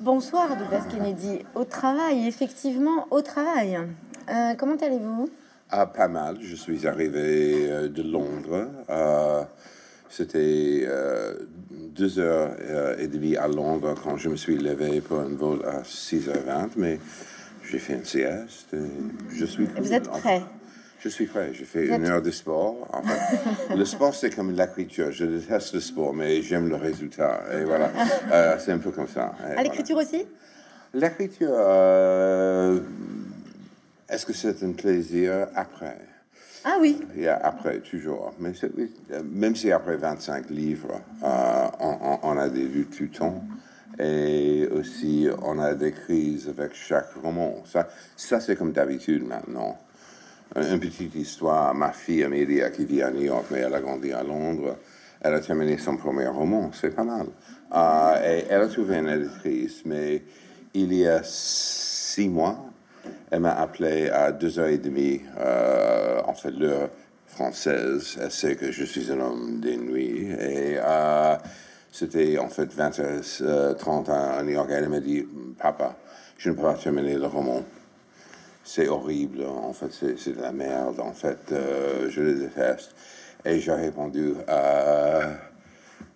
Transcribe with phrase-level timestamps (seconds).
[0.00, 1.40] Bonsoir, Douglas Kennedy.
[1.54, 3.76] Au travail, effectivement, au travail.
[4.30, 5.28] Euh, comment allez-vous?
[5.70, 6.38] Ah, pas mal.
[6.40, 8.68] Je suis arrivé euh, de Londres.
[8.88, 9.42] Euh,
[10.08, 10.88] C'était
[11.70, 12.56] deux heures
[12.98, 16.98] et demie à Londres quand je me suis levé pour un vol à 6h20, mais
[17.62, 18.74] j'ai fait une sieste.
[18.74, 18.78] et
[19.32, 20.42] Je suis Vous êtes prêt?
[21.00, 21.50] Je suis prêt.
[21.54, 22.86] J'ai fait une heure de sport.
[23.74, 25.10] Le sport, c'est comme l'écriture.
[25.10, 27.40] Je déteste le sport, mais j'aime le résultat.
[27.58, 27.90] Et voilà.
[28.32, 29.34] Euh, c'est un peu comme ça.
[29.40, 29.62] Et À voilà.
[29.64, 30.24] l'écriture aussi?
[30.94, 32.80] L'écriture, euh,
[34.08, 35.98] est-ce que c'est un plaisir après?
[36.64, 37.00] Ah oui.
[37.42, 38.32] Après, toujours.
[38.38, 38.92] Mais oui,
[39.24, 41.66] même si après 25 livres, euh,
[42.22, 43.42] on a des vues tout le temps.
[43.98, 47.62] Et aussi, on a des crises avec chaque roman.
[47.64, 49.76] Ça, ça c'est comme d'habitude maintenant.
[50.56, 54.12] Une petite histoire, ma fille Amelia, qui vit à New York, mais elle a grandi
[54.12, 54.78] à Londres,
[55.20, 57.26] elle a terminé son premier roman, c'est pas mal.
[57.72, 60.24] Euh, et elle a trouvé une éditrice, mais
[60.74, 62.58] il y a six mois,
[63.30, 66.90] elle m'a appelé à deux heures et demie, euh, en fait, l'heure
[67.28, 68.18] française.
[68.20, 70.32] Elle sait que je suis un homme des nuits.
[70.32, 71.36] Et euh,
[71.92, 74.68] c'était en fait 20h30 à New York.
[74.72, 75.24] Elle m'a dit,
[75.60, 75.94] papa,
[76.38, 77.62] je ne peux pas terminer le roman
[78.64, 82.94] c'est horrible, en fait, c'est de la merde, en fait, euh, je le déteste.
[83.44, 85.34] Et j'ai répondu, euh,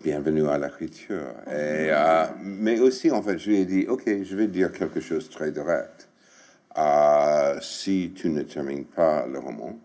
[0.02, 1.32] bienvenue à l'écriture.
[1.46, 5.00] Et, euh, mais aussi, en fait, je lui ai dit, ok, je vais dire quelque
[5.00, 6.08] chose très direct.
[6.76, 9.78] Euh, si tu ne termines pas le roman,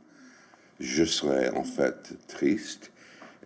[0.79, 2.91] je serai en fait triste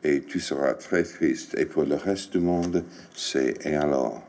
[0.03, 1.55] et tu seras très triste.
[1.57, 2.83] Et pour le reste du monde,
[3.15, 4.23] c'est et alors?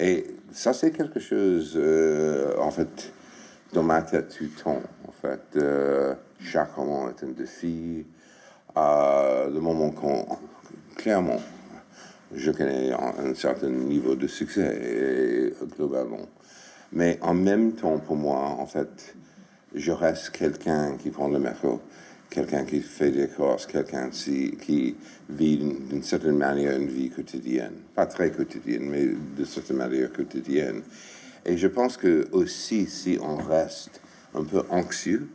[0.00, 1.78] Et ça, c'est quelque chose,
[2.58, 3.12] en fait,
[3.72, 4.82] dans ma tête tout le temps.
[5.08, 8.04] En fait, Euh, chaque roman est un défi.
[8.76, 10.26] Euh, le moment qu'on,
[10.96, 11.40] clairement,
[12.34, 16.26] je connais un, certain niveau de succès, et, globalement.
[16.92, 19.14] Mais en même temps, pour moi, en fait,
[19.74, 21.80] je reste quelqu'un qui prend le métro,
[22.30, 24.96] quelqu'un qui fait des courses, quelqu'un qui,
[25.28, 27.74] vit d'une certaine manière une vie quotidienne.
[27.94, 30.82] Pas très quotidienne, mais de certaine manière quotidienne.
[31.44, 34.00] Et je pense que aussi, si on reste
[34.34, 35.28] un peu anxieux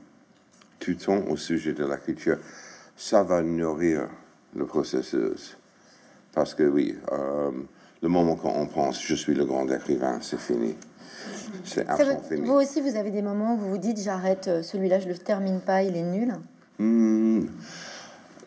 [0.80, 2.38] tout le temps au sujet de l'écriture,
[2.96, 4.08] ça va nourrir
[4.56, 5.58] le processus.
[6.34, 7.52] Parce que oui, euh,
[8.02, 10.76] le moment quand on pense je suis le grand écrivain, c'est fini.
[11.64, 12.46] C'est absolument fini.
[12.46, 15.18] Vous aussi, vous avez des moments où vous vous dites j'arrête euh, celui-là, je le
[15.18, 16.34] termine pas, il est nul.
[16.80, 17.48] Hmm,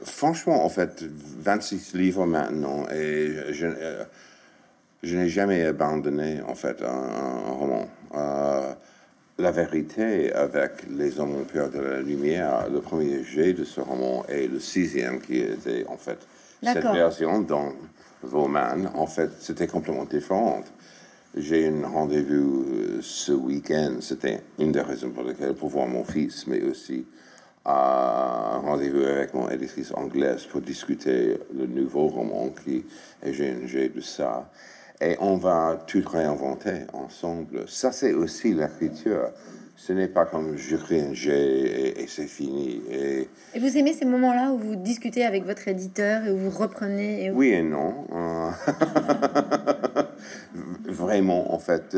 [0.03, 4.05] franchement, en fait, 26 livres maintenant, et je, euh,
[5.03, 7.89] je n'ai jamais abandonné, en fait, un, un roman.
[8.15, 8.73] Euh,
[9.39, 13.81] la vérité, avec Les Hommes ont peur de la lumière, le premier jet de ce
[13.81, 16.19] roman est le sixième qui était, en fait,
[16.63, 17.73] cette version dans
[18.23, 20.67] Vauman, en fait, c'était complètement différente.
[21.35, 23.95] J'ai un rendez-vous euh, ce week-end.
[24.01, 27.07] C'était une des raisons pour lesquelles, pour voir mon fils, mais aussi
[27.67, 32.85] euh, un rendez-vous avec mon éditrice anglaise pour discuter le nouveau roman qui
[33.23, 34.51] est GNG de ça.
[35.01, 37.65] Et on va tout réinventer ensemble.
[37.69, 39.31] Ça, c'est aussi l'écriture.
[39.77, 42.83] Ce n'est pas comme j'écris un G et, et c'est fini.
[42.91, 46.51] Et Et vous aimez ces moments-là où vous discutez avec votre éditeur et où vous
[46.51, 48.05] reprenez et où- oui et non.
[48.13, 48.51] Euh,
[50.85, 51.97] Vraiment, en fait.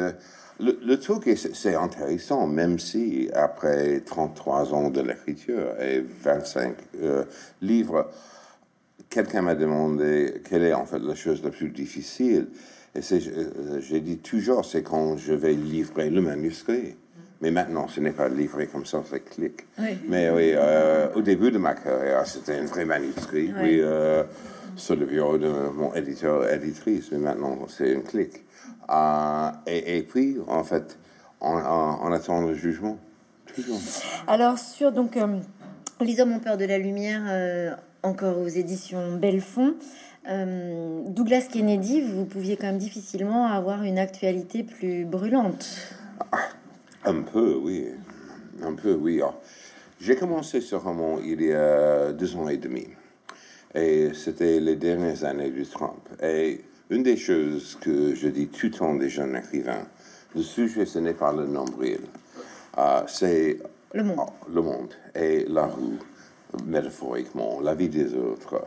[0.60, 6.04] Le, le truc, est- c'est c'est intéressant, même si après 33 ans de l'écriture et
[6.22, 7.24] 25 euh,
[7.62, 8.08] livres,
[9.10, 12.46] quelqu'un m'a demandé quelle est en fait la chose la plus difficile.
[12.94, 16.96] Et c'est, euh, j'ai dit toujours, c'est quand je vais livrer le manuscrit.
[17.40, 19.66] Mais maintenant, ce n'est pas livré comme ça, c'est clic.
[19.78, 19.98] Oui.
[20.08, 23.78] Mais oui, euh, au début de ma carrière, c'était un vrai manuscrit, Oui.
[23.80, 24.22] euh,
[24.76, 28.44] sur le bureau de mon éditeur, éditrice, mais maintenant, c'est un clic.
[28.90, 30.98] Euh, et, et puis, en fait,
[31.40, 32.98] on, on- attend le jugement.
[33.52, 33.80] Toujours.
[34.28, 35.38] Alors sur donc euh,
[36.00, 37.70] les hommes ont peur de la lumière, euh,
[38.02, 39.74] encore aux éditions Belfond.
[40.28, 45.68] Euh, Douglas Kennedy, vous pouviez quand même difficilement avoir une actualité plus brûlante.
[47.04, 47.86] Un peu, oui.
[48.62, 49.16] Un peu, oui.
[49.16, 49.40] Alors,
[50.00, 52.86] J'ai commencé ce roman il y a deux ans et demi.
[53.74, 56.08] Et c'était les dernières années du Trump.
[56.22, 56.60] Et
[56.90, 59.86] une des choses que je dis tout le temps des jeunes écrivains,
[60.34, 62.00] le sujet, ce n'est pas le nombril.
[62.78, 63.58] Euh, c'est
[63.92, 64.18] Le monde.
[64.20, 65.98] oh, le monde et la rue,
[66.66, 68.66] métaphoriquement, la vie des autres.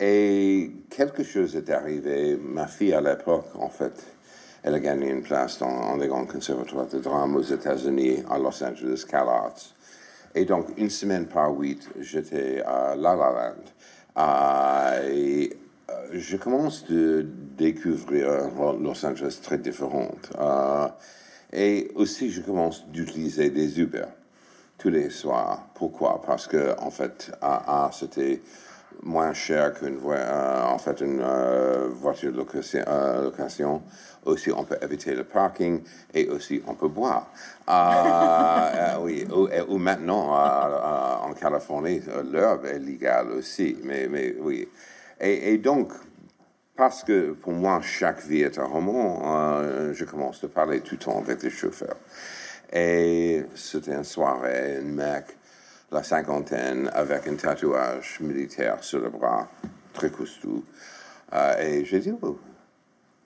[0.00, 2.36] Et quelque chose est arrivé.
[2.36, 4.04] Ma fille, à l'époque, en fait,
[4.62, 8.62] elle a gagné une place dans un grands conservatoires de drame aux États-Unis, à Los
[8.62, 9.74] Angeles, Cal Arts.
[10.34, 13.64] Et donc, une semaine par huit, j'étais à La La Land.
[14.18, 15.56] Euh, et
[16.12, 18.50] je commence de découvrir
[18.80, 20.30] Los Angeles très différente.
[20.38, 20.88] Euh,
[21.52, 24.06] et aussi, je commence d'utiliser des Uber
[24.76, 25.66] tous les soirs.
[25.74, 26.20] Pourquoi?
[26.24, 28.42] Parce que, en fait, à, c'était
[29.02, 32.84] moins cher qu'une euh, en fait, une euh, voiture de location,
[33.22, 33.82] location,
[34.24, 35.82] Aussi, on peut éviter le parking
[36.12, 37.30] et aussi on peut boire.
[39.00, 39.26] oui,
[39.68, 40.34] ou, maintenant,
[41.22, 43.76] en Californie, l'herbe est légale aussi.
[43.84, 44.68] Mais, mais oui.
[45.20, 45.92] Et, donc,
[46.76, 50.94] parce que pour moi, chaque vie est un roman, euh, je commence à parler tout
[50.94, 51.96] le temps avec les chauffeurs.
[52.72, 55.37] Et c'était une soirée, une mec,
[55.90, 59.48] la cinquantaine, avec un tatouage militaire sur le bras,
[59.92, 60.64] très costaud.
[61.32, 62.38] Euh, et j'ai dit, oh,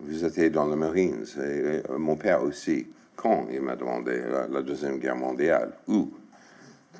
[0.00, 1.24] vous étiez dans les Marines.
[1.38, 2.86] Et, mon père aussi.
[3.14, 4.20] Quand il m'a demandé
[4.50, 6.10] la, Deuxième Guerre mondiale, où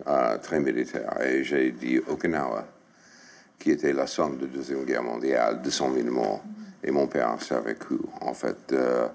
[0.07, 1.21] euh, Très militaire.
[1.21, 2.65] Et j'ai dit Okinawa
[3.63, 6.43] qui était la somme de Deuxième Guerre mondiale, 200 000 morts.
[6.83, 9.07] Et mon père s'est vécu, en fait, euh,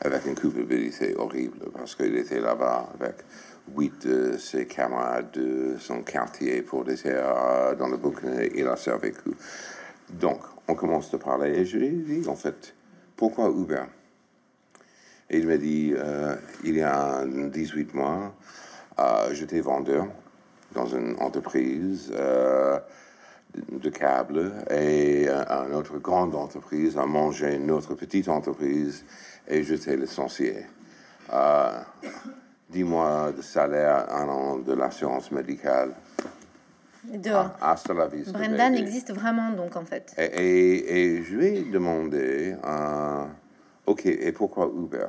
[0.00, 3.16] avec une culpabilité horrible, parce qu'il était là-bas avec
[3.76, 8.76] huit de ses camarades de son quartier pour des terres dans le bouquin, il a
[8.76, 9.30] survécu.
[10.10, 12.74] Donc, on commence à parler, et je lui ai dit, en fait,
[13.16, 13.84] pourquoi Uber?
[15.28, 16.34] Et il m'a dit, euh,
[16.64, 18.34] il y a 18 mois,
[18.98, 20.06] euh, j'étais vendeur
[20.74, 22.12] dans une entreprise
[23.72, 29.04] de câble et une autre grande entreprise a mangé une autre petite entreprise
[29.48, 30.66] et j'étais licencié.
[32.70, 35.94] Euh, 10 mois de salaire, un an de l'assurance médicale.
[37.04, 37.50] Dehors.
[37.60, 38.32] Hasta la vista.
[38.32, 40.14] Brendan existe vraiment donc en fait.
[40.18, 43.24] Et, et, je lui ai demandé, euh,
[43.86, 45.06] ok, et pourquoi Uber?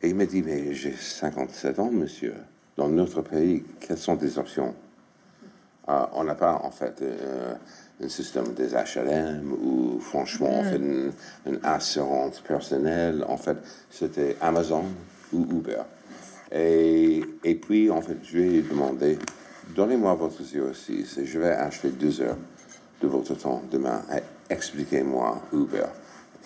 [0.00, 2.34] Et il m'a dit, mais j'ai 57 ans, monsieur.
[2.76, 4.74] Dans notre pays, quelles sont des options?
[5.88, 7.54] Euh, on n'a pas en fait euh,
[8.02, 11.12] un système des HLM ou franchement on fait une,
[11.62, 13.24] assurance personnelle.
[13.28, 13.58] En fait,
[13.90, 14.84] c'était Amazon
[15.32, 15.82] ou Uber.
[16.54, 19.18] Et, et, puis, en fait, je lui ai demandé,
[19.74, 22.36] donnez-moi votre 06 et je vais acheter deux heures
[23.00, 24.02] de votre temps demain.
[24.50, 25.86] Expliquez-moi Uber.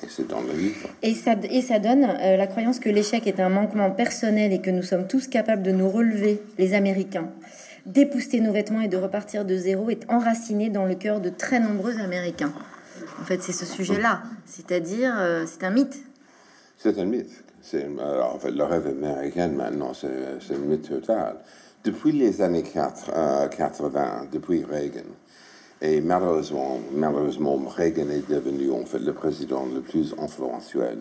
[0.03, 0.89] Et c'est dans le livre.
[1.03, 4.61] Et ça, et ça donne euh, la croyance que l'échec est un manquement personnel et
[4.61, 7.31] que nous sommes tous capables de nous relever, les Américains
[7.87, 11.61] d'épousseter nos vêtements et de repartir de zéro est enraciné dans le cœur de très
[11.61, 12.53] nombreux Américains.
[13.21, 16.03] En fait, c'est ce sujet-là, c'est-à-dire, euh, c'est un mythe.
[16.77, 17.45] C'est un mythe.
[17.69, 21.39] C'est, en fait, le rêve américain maintenant, c'est, un mythe total.
[21.83, 25.11] Depuis les années 80, euh, depuis Reagan,
[25.83, 30.99] et malheureusement, malheureusement, Reagan est devenu en fait le président le plus influentiel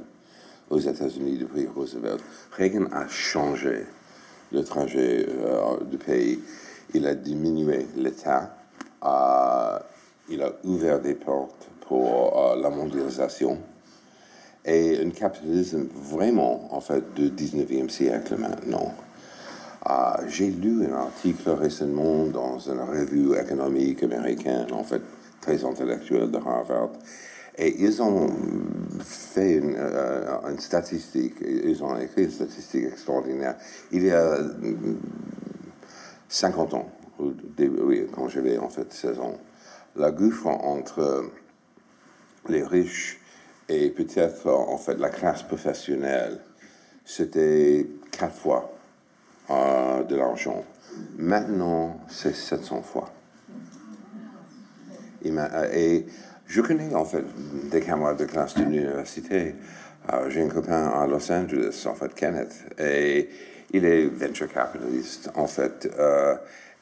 [0.69, 2.21] aux États-Unis depuis Roosevelt.
[2.57, 3.85] Reagan a changé
[4.51, 6.39] le trajet euh, du pays
[6.93, 8.55] il a diminué l'État,
[9.03, 9.79] euh,
[10.29, 13.59] il a ouvert des portes pour euh, la mondialisation
[14.65, 18.93] et un capitalisme vraiment, en fait, du 19e siècle maintenant.
[19.87, 19.93] Euh,
[20.27, 25.01] j'ai lu un article récemment dans une revue économique américaine, en fait,
[25.41, 26.89] très intellectuelle de Harvard,
[27.57, 28.27] et ils ont
[28.99, 33.55] fait une, une, statistique, ils ont écrit une statistique extraordinaire.
[33.91, 34.39] Il y a
[36.27, 36.89] 50 ans,
[37.19, 39.37] oui, quand j'avais en fait 16 ans,
[39.95, 41.25] la gouffre entre
[42.49, 43.19] les riches
[43.69, 46.39] et peut-être en fait la classe professionnelle,
[47.03, 48.73] c'était quatre fois
[49.49, 50.63] euh, de l'argent.
[51.17, 53.11] Maintenant, c'est 700 fois.
[55.25, 56.05] Euh, et,
[56.47, 57.23] je connais en fait
[57.71, 59.55] des camarades de classe de l'université.
[60.13, 63.29] Euh, j'ai un copain à Los Angeles, en fait, Kenneth, et
[63.71, 65.89] il est venture capitaliste, en fait.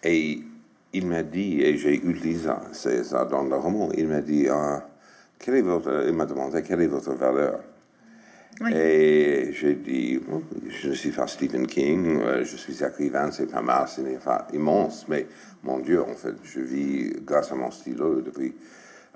[0.04, 0.42] Et
[0.92, 4.48] il m'a dit, et j'ai utilisé ça dans le roman, il m'a dit,
[5.44, 7.60] quelle est votre, il m'a demandé quelle est votre valeur.
[8.72, 10.22] Et j'ai dit,
[10.70, 14.04] je ne suis pas Stephen King, euh, je suis écrivain, c'est pas mal, c'est
[14.54, 15.28] immense, mais
[15.64, 18.56] mon Dieu, en fait, je vis grâce à mon stylo depuis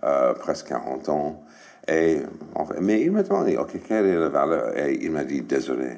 [0.03, 1.43] euh, presque 40 ans.
[1.87, 2.17] Et,
[2.81, 4.77] mais il m'a demandé, ok, quelle est la valeur?
[4.77, 5.91] Et il m'a dit, désolé,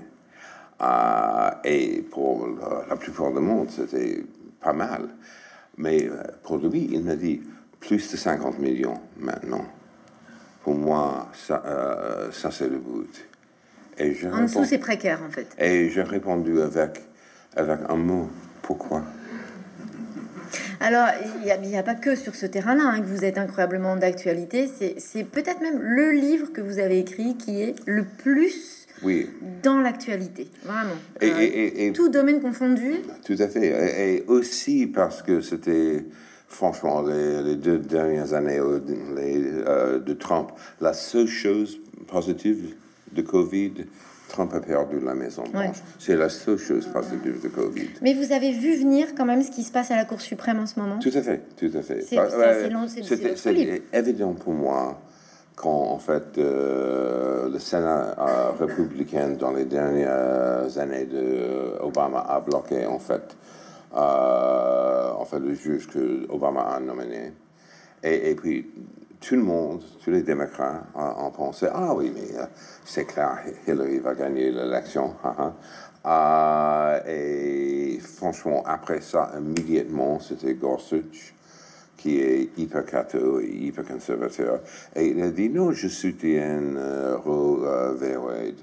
[0.82, 2.48] euh, et pour
[2.88, 4.24] la plupart du monde, c'était
[4.62, 5.10] pas mal.
[5.78, 7.42] Mais euh, pour lui, il m'a dit
[7.80, 9.66] plus de 50 millions maintenant.
[10.70, 13.26] Pour moi, ça, euh, ça c'est le but.
[13.98, 15.48] Et je en dessous, c'est précaire, en fait.
[15.58, 17.02] Et j'ai répondu avec,
[17.56, 18.30] avec un mot.
[18.62, 19.02] Pourquoi?
[20.80, 21.08] Alors,
[21.44, 24.70] il n'y a, pas que sur ce terrain-là hein, que vous êtes incroyablement d'actualité.
[25.00, 29.28] C'est peut-être même le livre que vous avez écrit qui est le plus oui.
[29.64, 30.98] dans l'actualité, vraiment.
[31.20, 32.92] Et, euh, tout domaine confondu.
[33.26, 34.18] Tout à fait.
[34.18, 36.06] Et, aussi parce que c'était
[36.50, 38.60] franchement, les, deux dernières années
[39.16, 40.52] les, de Trump,
[40.82, 42.76] la seule chose positive
[43.14, 43.74] de Covid,
[44.30, 45.78] Trump a perdu la Maison Blanche.
[45.98, 47.90] C'est la seule chose positive de Covid.
[48.02, 50.60] Mais vous avez vu venir quand même ce qui se passe à la Cour suprême
[50.60, 51.00] en ce moment?
[51.00, 52.02] Tout à fait, tout à fait.
[52.04, 55.02] C'est évident pour moi
[55.56, 62.40] quand en fait euh, le Sénat euh, républicain dans les dernières années de Obama a
[62.40, 63.36] bloqué en fait
[63.96, 67.34] euh, en fait le juge que Obama a nominé
[68.02, 68.72] et, puis
[69.20, 72.28] tout le monde, tous les démocrates ont pensé ah oui mais
[72.86, 75.16] c'est clair Hillary va gagner l'élection
[76.06, 77.00] hein.
[77.06, 81.34] et franchement après ça immédiatement c'était Gorsuch
[82.00, 84.62] qui est hyper catho et hyper conservateur.
[84.96, 88.16] Et il a dit non, je soutiens euh, Roe euh, v.
[88.16, 88.56] Wade,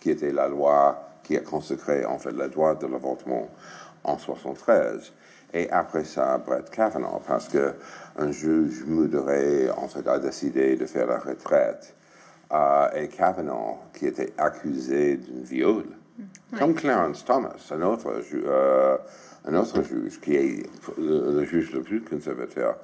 [0.00, 3.48] qui était la loi qui a consacré en fait le droit de l'avortement
[4.04, 5.12] en 73.
[5.52, 7.74] Et après ça, Brett Kavanaugh, parce que
[8.16, 11.94] un juge modéré en fait a décidé de faire la retraite.
[12.52, 15.84] Euh, et Kavanaugh, qui était accusé d'un viol,
[16.58, 18.44] comme Clarence Thomas, un autre juge
[19.44, 20.66] un autre juge qui est
[20.98, 22.76] le, juge le plus conservateur.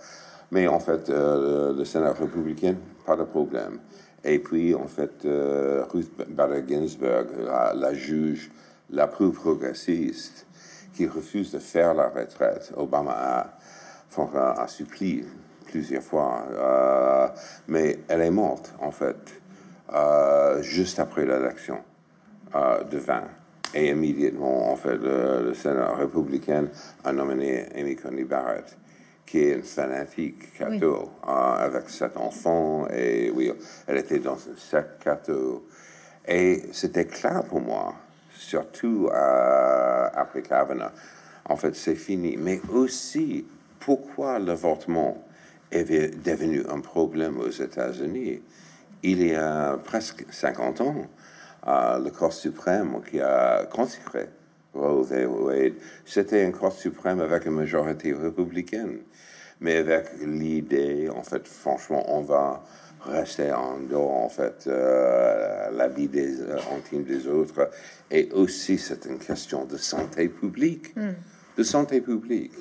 [0.50, 2.74] Mais en fait, euh, le, Sénat républicain,
[3.06, 3.78] pas de problème.
[4.24, 7.26] Et puis, en fait, euh, Ruth Bader Ginsburg,
[7.74, 8.50] la, juge
[8.90, 10.46] la plus progressiste,
[10.94, 12.72] qui refuse de faire la retraite.
[12.76, 15.24] Obama a, a supplié
[15.66, 17.28] plusieurs fois, euh,
[17.68, 19.16] mais elle est morte, en fait,
[20.62, 21.78] juste après l'élection
[22.54, 23.22] de 20.
[23.74, 26.66] Et immédiatement, en fait, le, Sénat républicain
[27.04, 28.76] a nominé Amy Coney Barrett,
[29.24, 32.88] qui est une fanatique catho, euh, avec sept enfants.
[32.88, 33.52] Et oui,
[33.86, 35.66] elle était dans un secte catho.
[36.26, 37.94] Et c'était clair pour moi,
[38.50, 40.92] surtout euh, après Kavanaugh.
[41.44, 42.36] En fait, c'est fini.
[42.36, 43.46] Mais aussi,
[43.78, 45.24] pourquoi l'avortement
[45.70, 45.84] est
[46.24, 48.42] devenu un problème aux États-Unis?
[49.02, 51.06] Il y a presque 50 ans
[51.66, 54.28] le corps suprême qui a consacré
[54.74, 55.26] Roe v.
[55.26, 58.98] Wade, c'était un corps suprême avec une majorité républicaine,
[59.60, 62.62] mais avec l'idée, en fait, franchement, on va
[63.04, 67.70] rester en dehors, en fait, euh, la vie des, euh, intime des autres.
[68.10, 70.94] Et aussi, c'est une question de santé publique.
[70.96, 71.12] Hmm.
[71.56, 72.52] De santé publique.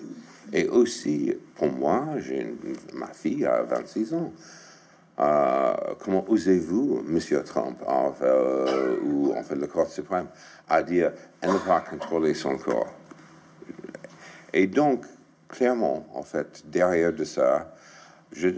[0.51, 2.55] Et aussi, pour moi, j'ai
[2.93, 4.33] ma fille a 26 ans.
[5.19, 7.77] Euh, comment osez-vous, Monsieur Trump,
[8.21, 10.27] euh, ou en fait le Cour suprême,
[10.67, 12.93] à dire elle ne pas contrôler son corps
[14.53, 15.05] Et donc,
[15.49, 17.75] clairement, en fait, derrière de ça,
[18.31, 18.49] je,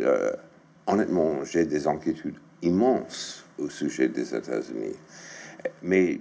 [0.87, 4.95] honnêtement, j'ai des inquiétudes immenses au sujet des États-Unis.
[5.81, 6.19] Mais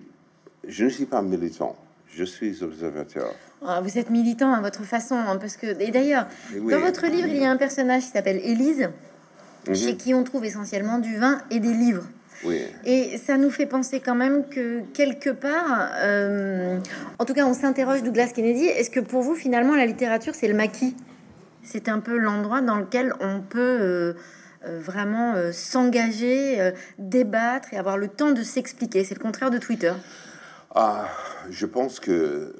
[0.67, 1.76] je ne suis pas militant,
[2.14, 3.35] je suis observateur.
[3.67, 7.29] Ah, vous êtes militant à votre façon, hein, parce que et d'ailleurs, dans votre livre,
[7.29, 8.88] il y a un personnage qui s'appelle Élise
[9.69, 9.75] Mhm.
[9.75, 12.05] chez qui on trouve essentiellement du vin et des livres.
[12.87, 16.79] Et ça nous fait penser quand même que quelque part, euh,
[17.19, 18.64] en tout cas, on s'interroge Douglas Kennedy.
[18.64, 20.97] Est-ce que pour vous, finalement, la littérature, c'est le maquis?
[21.62, 24.14] C'est un peu l'endroit dans lequel on peut euh, euh,
[24.62, 29.05] vraiment s'engager, débattre et avoir le temps de s'expliquer.
[29.05, 29.93] C'est le contraire de Twitter.
[30.75, 31.09] Ah,
[31.49, 32.55] je pense que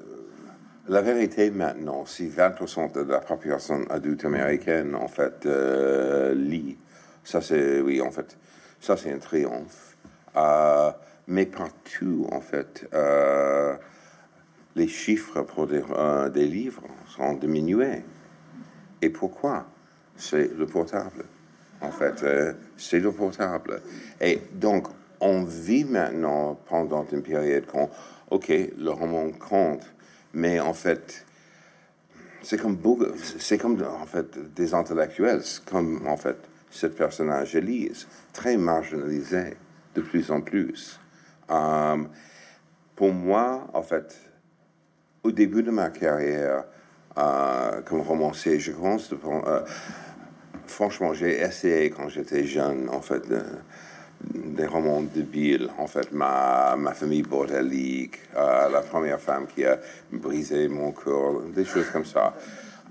[0.87, 5.47] la vérité maintenant, si 20% de la population adulte américaine, en fait,
[6.33, 6.77] lit
[7.23, 8.37] ça, c'est, oui, en fait,
[8.79, 9.95] ça, c'est un triomphe.
[10.35, 10.91] Euh,
[11.27, 13.75] mais partout, en fait, euh,
[14.75, 18.03] les chiffres pour des, euh, des, livres sont diminués.
[19.01, 19.67] Et pourquoi?
[20.15, 21.25] C'est le portable.
[21.81, 22.23] En fait,
[22.77, 23.81] c'est le portable.
[24.19, 24.87] Et donc,
[25.19, 27.89] on vit maintenant pendant une période quand,
[28.29, 29.85] OK, le roman compte,
[30.33, 31.25] mais en fait,
[32.41, 32.77] c'est comme,
[33.39, 36.37] c'est comme en fait des intellectuels, comme en fait
[36.71, 39.57] ce personnage Elise, très marginalisé
[39.93, 40.99] de plus en plus.
[41.51, 41.97] Euh,
[42.95, 44.17] pour moi, en fait,
[45.23, 46.63] au début de ma carrière
[47.17, 49.17] euh, comme romancier, je commence de...
[50.71, 53.23] Euh, franchement, j'ai essayé quand j'étais jeune, en fait,
[54.33, 55.69] des romans débiles.
[55.77, 59.79] En fait, ma, ma famille bordélique, la première femme qui a
[60.11, 62.33] brisé mon cœur, des choses comme ça.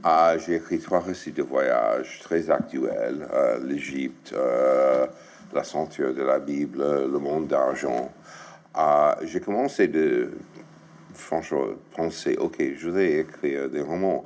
[0.02, 5.06] Ah, j'ai écrit trois récits de voyage très actuels euh, l'Égypte, euh,
[5.52, 8.10] la ceinture de la Bible, le monde d'argent.
[8.72, 10.30] Ah, j'ai commencé de,
[11.12, 14.24] franchement, penser ok, je vais écrire des romans.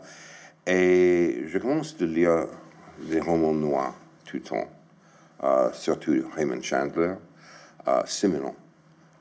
[0.64, 2.46] Et je commence de lire
[2.98, 4.68] des romans noirs tout le temps,
[5.42, 7.14] euh, surtout Raymond Chandler,
[8.06, 8.54] Simenon,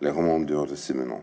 [0.02, 1.22] les romans durs de Simenon.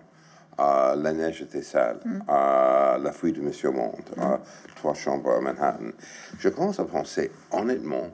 [0.61, 4.37] euh, la neige était sale, euh, la fuite de Monsieur Monde, euh,
[4.77, 5.91] trois chambres à Manhattan.
[6.39, 8.09] Je commence à penser, honnêtement,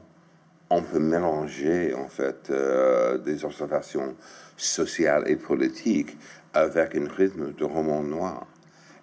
[0.71, 4.15] on peut mélanger en fait euh, des observations
[4.57, 6.17] sociales et politiques
[6.55, 8.47] avec un rythme de roman noir.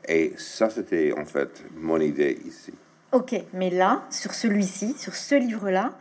[0.07, 2.73] Et ça, c'était en fait mon idée ici.
[3.13, 5.91] Ok, mais là, sur celui-ci, sur ce livre-là,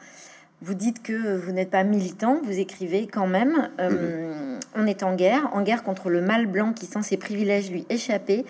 [0.63, 3.69] vous dites que vous n'êtes pas militant, vous écrivez quand même.
[3.81, 7.71] euh, On est en guerre, en guerre contre le mal blanc qui sent ses privilèges
[7.71, 8.47] lui échapper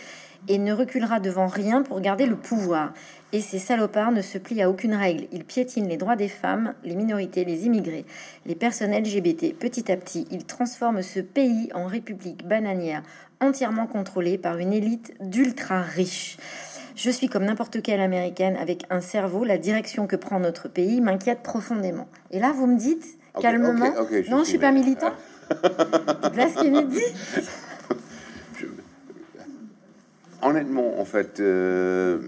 [0.46, 2.92] et ne reculera devant rien pour garder le pouvoir.
[3.32, 5.26] Et ces salopards ne se plient à aucune règle.
[5.32, 8.04] Ils piétinent les droits des femmes, les minorités, les immigrés,
[8.46, 9.58] les personnes LGBT.
[9.58, 13.02] Petit à petit, ils transforment ce pays en république bananière
[13.40, 16.36] entièrement contrôlée par une élite d'ultra riches.
[16.94, 19.44] Je suis comme n'importe quelle américaine avec un cerveau.
[19.44, 22.08] La direction que prend notre pays m'inquiète profondément.
[22.30, 24.72] Et là, vous me dites Ok, calmement, ok, ok, je non, je suis suis pas
[24.72, 25.12] militant.
[26.22, 27.00] Douglas Kennedy.
[30.42, 32.18] Honnêtement, en fait, euh,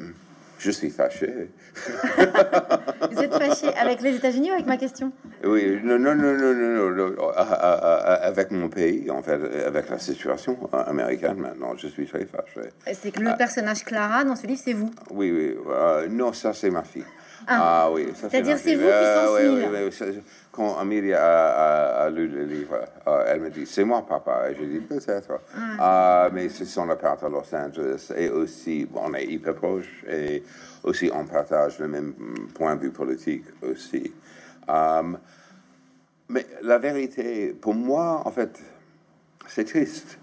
[0.64, 1.50] je suis fâché.
[3.10, 5.12] Vous êtes fâché avec les États-Unis ou avec ma question?
[5.44, 9.22] Oui, non, non, non, non, non, non, non, ah, ah, ah, avec mon pays, en
[9.22, 12.70] fait, avec la situation américaine maintenant, je suis très fâché.
[12.94, 14.90] C'est que le personnage Clara dans ce livre, c'est vous?
[15.10, 17.04] Oui, oui, euh, non, ça c'est ma fille.
[17.46, 20.22] Ah, oui, ça C'est-à-dire ma c'est vous qui Ah, sont oui, oui, oui,
[20.54, 24.50] Quand Amelia a, a- a lu le livre, euh, elle me dit, c'est moi papa.
[24.50, 25.40] Et j'ai dit, peut-être.
[25.80, 28.12] Ah, mais c'est son appart à Los Angeles.
[28.16, 30.04] Et aussi, on est hyper proches.
[30.08, 30.44] Et
[30.84, 32.14] aussi, on partage le même
[32.54, 34.12] point de vue politique aussi.
[34.68, 35.18] Um,
[36.28, 38.60] mais la vérité, pour moi, en fait,
[39.48, 40.18] c'est triste.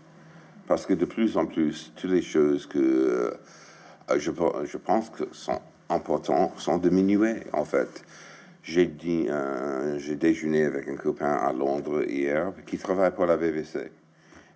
[0.66, 4.32] Parce que de plus en plus, toutes les choses que euh, je,
[4.64, 5.60] je pense que sont
[5.90, 8.04] importantes sont diminuées, en fait.
[8.64, 9.28] J'ai dit,
[9.98, 13.92] j'ai déjeuné avec un copain à Londres hier qui travaille pour la BBC.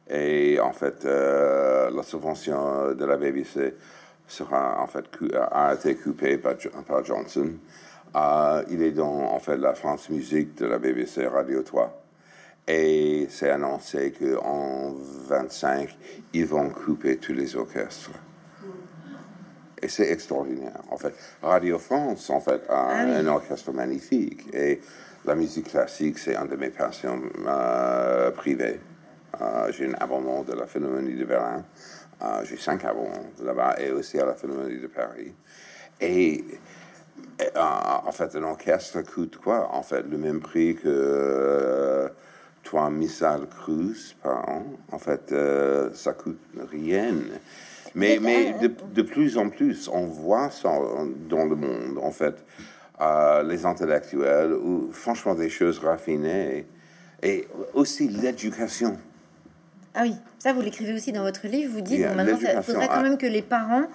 [0.10, 3.74] Et en fait, euh, la subvention de la BBC
[4.28, 5.06] sera en fait
[5.52, 7.54] a été coupée par Johnson.
[8.16, 12.02] Euh, il est dans en fait la France Musique de la BBC Radio 3.
[12.68, 14.94] Et c'est annoncé qu'en
[15.28, 15.98] 25,
[16.34, 18.12] ils vont couper tous les orchestres.
[19.86, 20.82] Et c'est extraordinaire.
[20.90, 23.12] En fait, Radio France, en fait, a Ah oui.
[23.18, 24.48] un orchestre magnifique.
[24.52, 24.82] Et
[25.26, 28.80] la musique classique, c'est une de mes passions euh, privées.
[29.40, 31.64] Euh, j'ai un abonnement de la Philharmonie de Berlin.
[32.24, 35.36] Euh, j'ai cinq abonnements là-bas et aussi à la Philharmonie de Paris.
[36.02, 36.44] Et
[37.40, 37.62] et, euh,
[38.06, 39.70] en fait, un orchestre coûte quoi?
[39.72, 42.10] En fait, le même prix que
[42.64, 44.64] trois missiles cruise par an.
[44.92, 45.34] En fait,
[45.94, 46.40] ça coûte
[46.72, 47.14] rien.
[47.96, 50.70] Mais, mais de, de plus en plus, on voit ça
[51.30, 52.44] dans le monde, en fait,
[53.02, 56.66] euh, les intellectuels, ou franchement des choses raffinées,
[57.24, 58.98] et aussi l'éducation.
[59.94, 61.72] Ah oui, ça vous l'écrivez aussi dans votre livre.
[61.74, 63.88] Vous dites, Il y a bon, maintenant, il faudrait quand même que les parents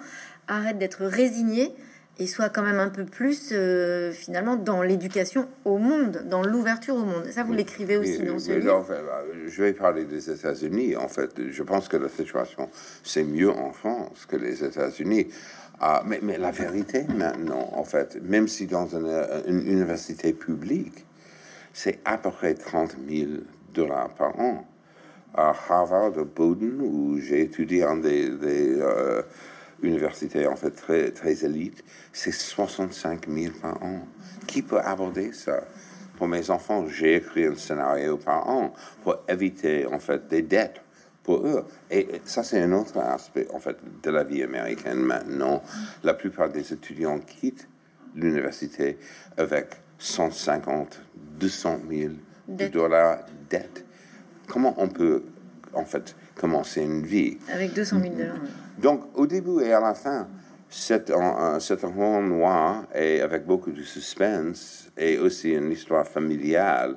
[0.47, 1.71] arrêtent d'être résignés
[2.19, 6.95] et soient quand même un peu plus, euh, finalement, dans l'éducation au monde, dans l'ouverture
[6.95, 7.25] au monde.
[7.31, 8.75] Ça, vous l'écrivez aussi Oui, dans ce mais livre.
[8.75, 10.95] enfin, euh, je vais parler des États-Unis.
[10.95, 12.69] En fait, je pense que la situation,
[13.03, 15.27] c'est mieux en France que les États-Unis.
[15.79, 19.07] Ah, mais, mais la vérité maintenant, en fait, même si dans une,
[19.47, 21.05] une université publique,
[21.73, 23.31] c'est à peu près 30 000
[23.73, 24.67] dollars par an.
[25.33, 29.21] À Harvard, à Bowdoin, où j'ai étudié en des, des euh,
[29.83, 34.07] universités en fait très, très élites, c'est 65 000 par an.
[34.47, 35.63] Qui peut aborder ça?
[36.17, 40.81] Pour mes enfants, j'ai écrit un scénario par an pour éviter en fait des dettes
[41.23, 41.65] pour eux.
[41.89, 45.63] Et ça, c'est un autre aspect en fait de la vie américaine maintenant.
[46.03, 47.67] La plupart des étudiants quittent
[48.15, 48.97] l'université
[49.37, 49.67] avec
[49.97, 51.01] 150,
[51.39, 52.13] 200 000
[52.47, 52.71] Dettes.
[52.73, 53.85] dollars de dettes.
[54.47, 55.23] Comment on peut
[55.73, 58.35] en fait commencer une vie Avec 200 000 dollars.
[58.81, 60.27] Donc, au début et à la fin,
[60.69, 66.95] c'est un, c'est roman noir et avec beaucoup de suspense et aussi une histoire familiale.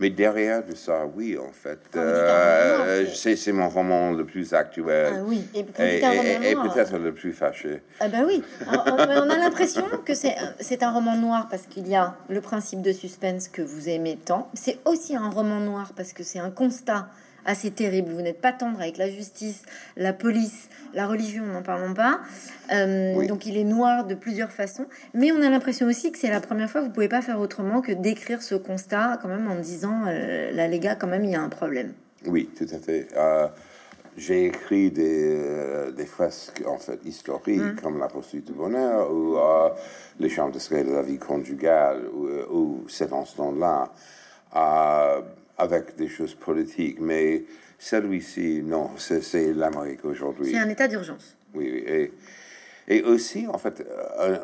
[0.00, 5.12] Mais derrière de ça, oui, en fait, euh, roman c'est- mon roman le plus actuel.
[5.16, 7.82] Ah oui, et peut-être le plus fâché.
[7.98, 11.66] Ah bah oui, on, on- on a l'impression que c'est c'est un roman noir parce
[11.66, 14.48] qu'il y a le principe de suspense que vous aimez tant.
[14.54, 17.08] C'est aussi un roman noir parce que c'est un constat
[17.48, 18.12] assez terrible.
[18.12, 19.62] Vous n'êtes pas tendre avec la justice,
[19.96, 22.20] la police, la religion, n'en parlons pas.
[22.72, 23.26] Euh, Oui.
[23.26, 24.86] Donc il est noir de plusieurs façons.
[25.14, 27.80] Mais on a l'impression aussi que c'est la première fois, vous pouvez pas faire autrement
[27.80, 31.30] que d'écrire ce constat quand même en disant, euh, là les gars, quand même, il
[31.30, 31.94] y a un problème.
[32.26, 33.08] Oui, tout à fait.
[33.16, 33.48] Euh,
[34.16, 39.36] j'ai écrit des, euh, des fresques en fait historiques comme La poursuite du bonheur ou
[40.20, 43.92] Les chambres de secret de la vie conjugale ou, ou cet instant-là
[45.58, 47.00] avec des choses politiques.
[47.00, 47.44] Mais
[47.78, 50.52] celui-ci, non, c'est l'Amérique aujourd'hui.
[50.52, 51.36] C'est un état d'urgence.
[51.54, 51.84] Oui, oui.
[51.86, 52.12] Et,
[52.96, 53.86] et, aussi, en fait,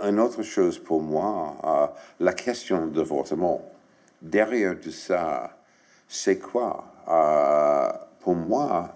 [0.02, 1.86] une autre chose pour moi, euh,
[2.20, 3.70] la question de d'avortement.
[4.20, 5.56] Derrière tout ça,
[6.08, 6.84] c'est quoi?
[7.08, 8.94] Euh, Pour moi,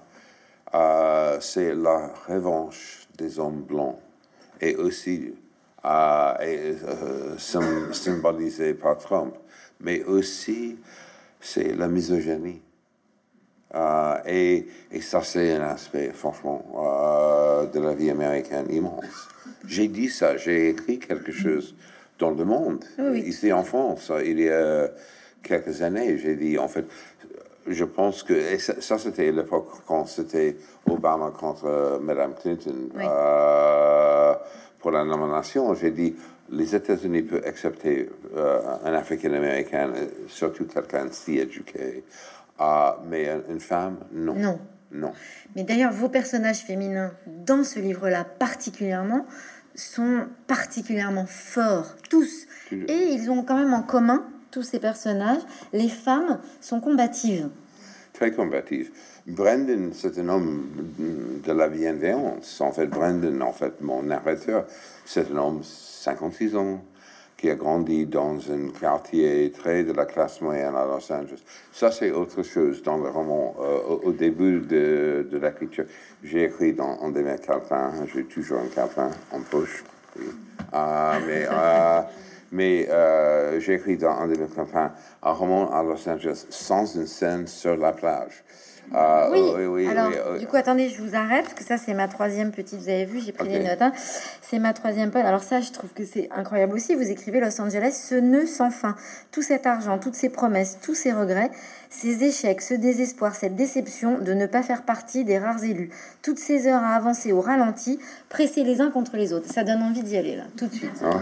[0.75, 3.99] euh, c'est la revanche des hommes blancs
[4.61, 5.35] et aussi
[5.85, 6.75] et,
[7.39, 9.35] symbolisé par Trump,
[9.81, 10.79] mais aussi
[11.41, 12.63] c'est la misogynie.
[13.75, 19.29] Euh, et, et, ça, c'est un aspect, franchement, euh, de la vie américaine immense.
[19.67, 21.75] J'ai dit ça, j'ai écrit quelque chose
[22.19, 24.89] dans le monde, ici en France, il y a
[25.43, 26.19] quelques années.
[26.19, 26.85] J'ai dit, en fait,
[27.67, 30.57] je pense que et ça, c'était l'époque quand c'était
[30.91, 32.89] Obama contre euh, Madame Clinton
[34.81, 35.75] pour la nomination.
[35.75, 36.17] J'ai dit,
[36.51, 39.93] les États-Unis peuvent accepter un Africain-Américain,
[40.29, 42.05] surtout quelqu'un si éduqué.
[42.59, 44.35] Ah, mais une femme, non.
[44.35, 44.61] Non.
[44.91, 45.13] Non.
[45.55, 49.27] Mais d'ailleurs, vos personnages féminins, dans ce livre-là particulièrement,
[49.75, 52.47] sont particulièrement forts, tous.
[52.73, 57.51] Et ils ont quand même en commun, tous ces personnages, les femmes sont combatives.
[58.15, 58.91] Très combatives.
[59.29, 60.69] Brendan, c'est un homme
[61.45, 62.61] de la bienveillance.
[62.63, 64.65] En fait, Brendan, en fait, mon narrateur,
[65.05, 66.83] c'est un homme 56 ans,
[67.37, 71.43] qui a grandi dans un quartier très de la classe moyenne à Los Angeles.
[71.73, 73.55] Ça, c'est autre chose dans le roman.
[73.61, 75.85] Euh, au, début de, de l'écriture,
[76.25, 79.85] j'ai écrit dans mes calepins, j'ai toujours un calepin en poche.
[80.73, 81.51] Ah, mais euh,
[82.53, 86.95] mais euh, j'ai écrit dans un de mes calepins un roman à Los Angeles sans
[86.97, 88.45] une scène sur la plage.
[88.93, 89.67] Ah, oui.
[89.67, 92.81] oui, Alors, du coup, attendez, je vous arrête, parce que ça, c'est ma troisième petite,
[92.81, 93.83] vous avez vu, j'ai pris des notes.
[93.83, 93.93] Hein.
[94.41, 95.27] C'est ma troisième page.
[95.27, 96.95] Alors ça, je trouve que c'est incroyable aussi.
[96.95, 98.97] Vous écrivez Los Angeles, ce nœud sans fin.
[99.31, 101.51] Tout cet argent, toutes ces promesses, tous ces regrets,
[101.91, 105.91] ces échecs, ce désespoir, cette déception de ne pas faire partie des rares élus.
[106.23, 107.99] Toutes ces heures à avancer au ralenti,
[108.31, 109.53] pressés les uns contre les autres.
[109.53, 111.03] Ça donne envie d'y aller, là, tout de suite.
[111.05, 111.21] Ah.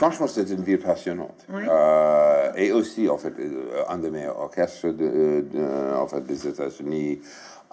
[0.00, 1.46] Franchement, c'est une vie passionnante.
[1.52, 5.44] Euh, et aussi, en fait, euh, un de mes orchestres de,
[5.94, 7.20] en fait, des États-Unis,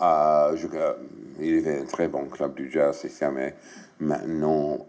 [0.01, 0.57] euh,
[1.39, 3.53] il y avait un très bon club du jazz, c'est fermé
[4.01, 4.85] maintenant.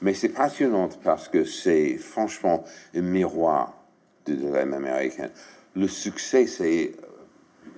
[0.00, 2.62] mais c'est passionnant parce que c'est franchement
[2.94, 3.74] un miroir
[4.26, 5.30] de, de américaine.
[5.74, 6.92] Le succès, c'est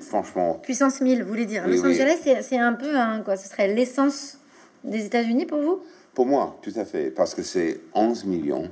[0.00, 0.60] franchement...
[0.62, 1.66] Puissance 1000, vous voulez dire.
[1.66, 4.38] Los Angeles, c'est un peu, un, quoi, ce serait l'essence
[4.84, 5.80] des États-Unis pour vous?
[6.16, 8.70] Pour moi, tout à fait, parce que c'est 11 millions.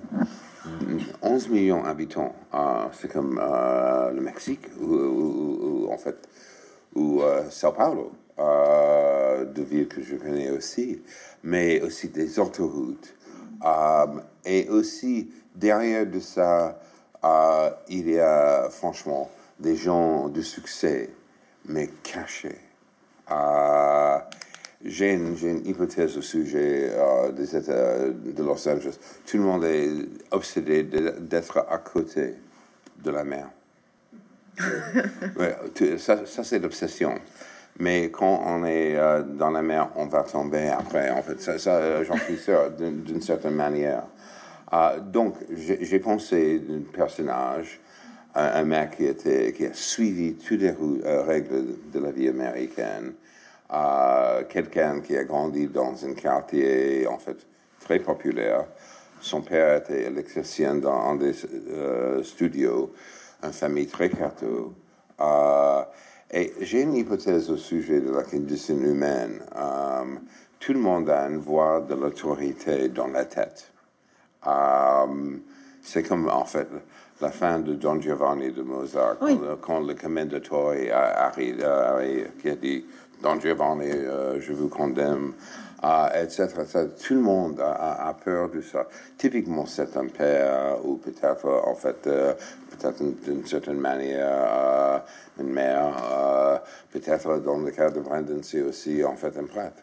[1.20, 6.16] 11 millions d'habitants, euh, c'est comme euh, le Mexique, ou, en fait,
[6.94, 11.02] ou euh, Sao Paulo, de villes que je connais aussi,
[11.42, 13.14] mais aussi des autoroutes.
[14.46, 16.80] et aussi, derrière de ça,
[17.90, 19.30] il y a franchement
[19.60, 21.10] des gens de succès,
[21.66, 22.58] mais cachés.
[24.84, 28.98] J'ai une, hypothèse au sujet euh, des États de Los Angeles.
[29.26, 29.88] Tout le monde est
[30.30, 32.34] obsédé d'être à côté
[33.02, 33.48] de la mer.
[35.96, 37.14] ça, ça c'est l'obsession.
[37.78, 41.10] Mais quand on est euh, dans la mer, on va tomber après.
[41.10, 44.02] En fait, ça, ça euh, j'en suis sûr, d'une certaine manière.
[45.00, 47.80] donc, j'ai pensé d'un personnage,
[48.34, 50.74] un, mec qui, était, qui a suivi toutes les
[51.22, 53.14] règles de la vie américaine,
[54.48, 57.46] quelqu'un qui a grandi dans un quartier, en fait,
[57.80, 58.66] très populaire.
[59.24, 61.32] Son père était électricien dans des
[61.70, 62.92] euh, studios,
[63.42, 64.74] une famille très catho.
[65.18, 65.82] Euh,
[66.30, 69.40] et j'ai une hypothèse au sujet de la condition humaine.
[69.56, 70.04] Euh,
[70.60, 73.72] tout le monde a une voix de l'autorité dans la tête.
[75.80, 76.68] c'est comme, en fait,
[77.22, 79.16] la fin de Don Giovanni de Mozart,
[79.62, 81.66] quand, le, commendateur arrive,
[82.42, 82.84] qui a dit
[83.22, 85.32] Don Giovanni, euh, je vous condamne,
[86.14, 86.48] etc.,
[87.06, 88.86] Tout le monde a, peur de ça.
[89.18, 92.34] Typiquement, c'est un père, ou peut-être, en fait, euh,
[92.70, 94.98] peut-être d'une certaine manière, euh,
[95.40, 99.82] une mère, peut-être dans le cas de Brendan, c'est aussi, en fait, un prêtre.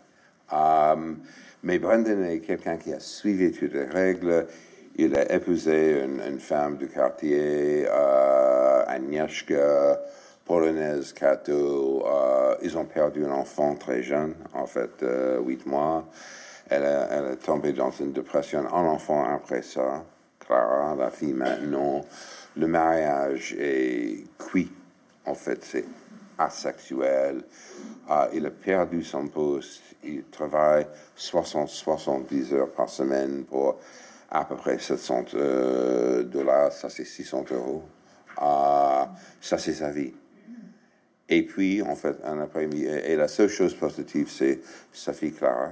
[1.64, 4.48] mais Brendan est quelqu'un qui a suivi toutes les règles.
[4.98, 7.88] Il a épousé une, femme du quartier,
[8.88, 10.00] Agnieszka,
[10.46, 16.06] polonaise, Cato, euh, ils ont perdu un enfant très jeune, en fait, euh, huit mois.
[16.70, 20.04] Elle, est tombée dans une dépression, un enfant après ça.
[20.40, 22.02] Clara, la fille maintenant.
[22.56, 24.72] Le mariage est cuit.
[25.26, 25.86] En fait, c'est
[26.38, 27.44] asexuel.
[28.10, 29.82] Euh, il a perdu son poste.
[30.04, 33.80] Il travaille 60-70 heures par semaine pour
[34.30, 35.26] à peu près 700
[36.24, 36.72] dollars.
[36.72, 37.84] Ça, c'est 600 euros.
[39.42, 40.14] ça, c'est sa vie.
[41.34, 44.60] Et puis, en fait, un après-midi, et la seule chose positive, c'est
[44.92, 45.72] sa fille Clara,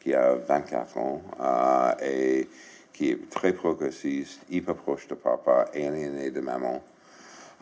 [0.00, 2.48] qui a 24 ans, euh, et
[2.94, 6.82] qui est très progressiste, hyper proche de papa, aliéné de maman,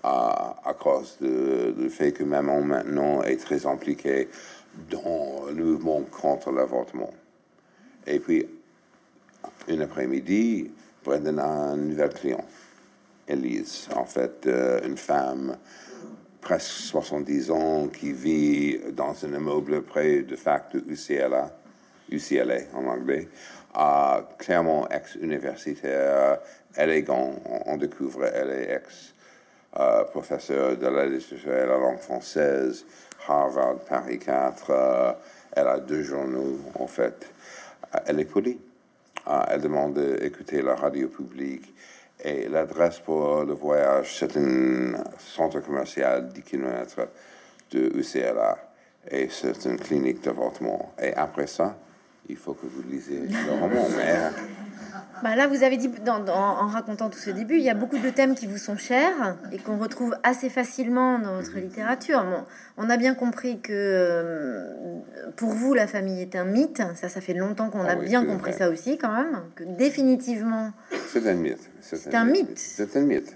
[0.04, 4.28] euh, à cause du fait que maman maintenant est très impliquée
[4.88, 7.12] dans le mouvement contre l'avortement.
[8.06, 8.46] Et puis,
[9.66, 10.70] une après-midi,
[11.02, 12.44] Brendan a un nouvel client,
[13.26, 15.56] Elise, en fait, euh, une femme
[16.44, 21.50] presque 70 ans qui vit dans un immeuble près de fac de UCLA,
[22.10, 23.28] UCLA en anglais,
[23.74, 26.40] uh, clairement ex-universitaire,
[26.76, 32.84] élégant, on, découvre, elle est ex-professeur de la littérature et la langue française,
[33.26, 35.14] Harvard, Paris 4, uh,
[35.52, 37.26] elle a deux journaux en fait,
[37.94, 38.60] uh, elle est polie,
[39.48, 41.72] elle demande d'écouter la radio publique,
[42.24, 47.08] et l'adresse pour le voyage, c'est un centre commercial 10 km
[47.70, 48.58] de UCLA.
[49.10, 50.94] Et c'est une clinique d'avortement.
[51.00, 51.76] Et après ça,
[52.28, 53.86] il faut que vous lisez le roman.
[53.96, 54.16] Mais
[55.24, 58.10] bah là, vous avez dit, en racontant tout ce début, il y a beaucoup de
[58.10, 62.22] thèmes qui vous sont chers et qu'on retrouve assez facilement dans votre littérature.
[62.24, 62.44] Bon,
[62.76, 64.98] on a bien compris que euh,
[65.36, 66.82] pour vous, la famille est un mythe.
[66.94, 69.40] Ça, ça fait longtemps qu'on a ah bien compris ça aussi, quand même.
[69.54, 70.72] Que définitivement.
[71.08, 71.70] C'est un mythe.
[71.80, 72.58] C'est un, mythe.
[72.58, 73.32] C'est un mythe.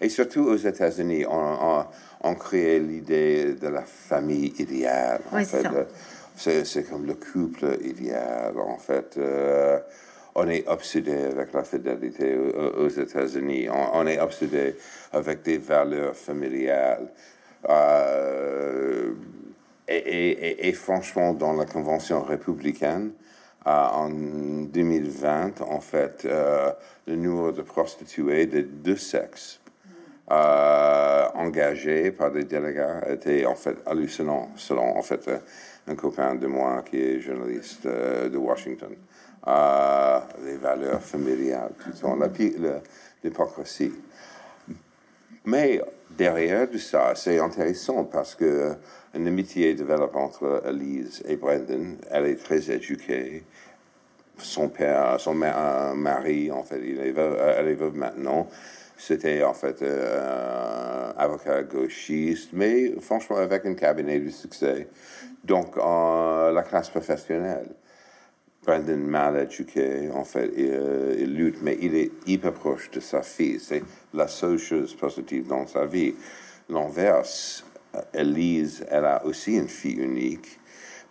[0.00, 1.84] Et surtout aux États-Unis, on,
[2.22, 5.20] on, crée l'idée de la famille idéale.
[6.36, 9.18] c'est comme le couple idéal, en fait.
[9.18, 9.78] Euh,
[10.34, 13.68] on est obsédé avec la fidélité aux, États-Unis.
[13.70, 14.76] On, est obsédé
[15.12, 17.08] avec des valeurs familiales.
[17.68, 19.12] Euh,
[19.88, 23.12] et, franchement, dans la Convention républicaine,
[23.66, 26.72] euh, en 2020, en fait, euh,
[27.06, 29.60] le nombre de prostituées de deux sexes
[31.34, 35.28] engagés par des délégats était en fait hallucinant, selon en fait
[35.86, 38.96] un copain de moi qui est journaliste de Washington
[39.46, 41.72] les valeurs familiales,
[43.24, 43.92] l'hypocrisie.
[45.44, 45.80] Mais
[46.16, 48.76] derrière tout ça, c'est intéressant parce que
[49.14, 51.96] une amitié développe entre Elise et Brendan.
[52.10, 53.44] Elle est très éduquée.
[54.38, 58.48] Son père, son mari, en fait, il est elle est veuve maintenant.
[58.96, 64.88] C'était en fait euh, avocat gauchiste, mais franchement avec un cabinet de succès.
[65.44, 67.68] Donc, la classe professionnelle.
[68.64, 73.22] Brandon mal éduqué, en fait, euh, il, lutte, mais il est hyper proche de sa
[73.22, 73.58] fille.
[73.58, 73.82] C'est
[74.14, 76.14] la seule chose positive dans sa vie.
[76.68, 77.64] L'inverse,
[78.14, 80.60] Elise, elle a aussi une fille unique,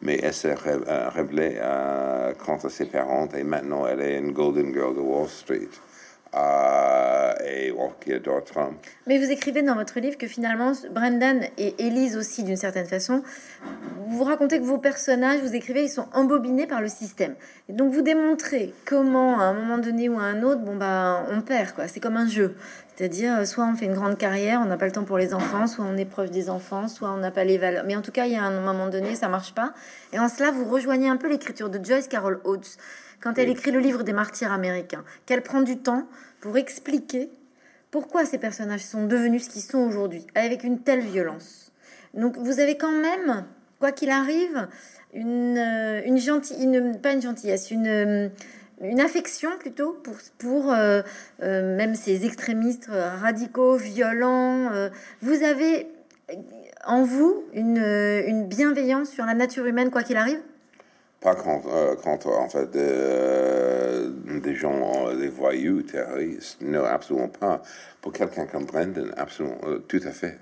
[0.01, 4.73] mais elle s'est euh, rebellée euh, contre ses parents et maintenant elle est une Golden
[4.73, 5.69] Girl de Wall Street.
[6.33, 7.73] Euh, et
[8.13, 8.77] adore Trump.
[9.07, 13.23] Mais vous écrivez dans votre livre que finalement, Brendan et Elise aussi, d'une certaine façon,
[14.07, 17.35] vous racontez que vos personnages, vous écrivez, ils sont embobinés par le système.
[17.69, 21.25] Et donc vous démontrez comment, à un moment donné ou à un autre, bon bah,
[21.29, 21.87] on perd quoi.
[21.87, 22.55] C'est comme un jeu.
[22.95, 25.65] C'est-à-dire, soit on fait une grande carrière, on n'a pas le temps pour les enfants,
[25.65, 27.83] soit on est proche des enfants, soit on n'a pas les valeurs.
[27.85, 29.73] Mais en tout cas, il y a un moment donné, ça marche pas.
[30.13, 32.77] Et en cela, vous rejoignez un peu l'écriture de Joyce Carol Oates
[33.21, 36.07] quand elle écrit le livre des martyrs américains, qu'elle prend du temps
[36.41, 37.29] pour expliquer
[37.91, 41.71] pourquoi ces personnages sont devenus ce qu'ils sont aujourd'hui, avec une telle violence.
[42.13, 43.45] Donc vous avez quand même,
[43.79, 44.67] quoi qu'il arrive,
[45.13, 48.29] une, euh, une gentille, une, pas une gentillesse, une, euh,
[48.81, 51.01] une affection plutôt pour, pour euh,
[51.39, 54.71] même ces extrémistes radicaux, violents.
[55.21, 55.87] vous avez
[56.85, 60.39] en vous une, une bienveillance sur la nature humaine, quoi qu'il arrive
[61.21, 64.09] pas contre, euh, contre en fait, euh,
[64.43, 66.57] des gens, euh, des voyous, terroristes.
[66.61, 67.61] Non, absolument pas.
[68.01, 70.39] Pour quelqu'un comme Brendan, absolument, tout à fait.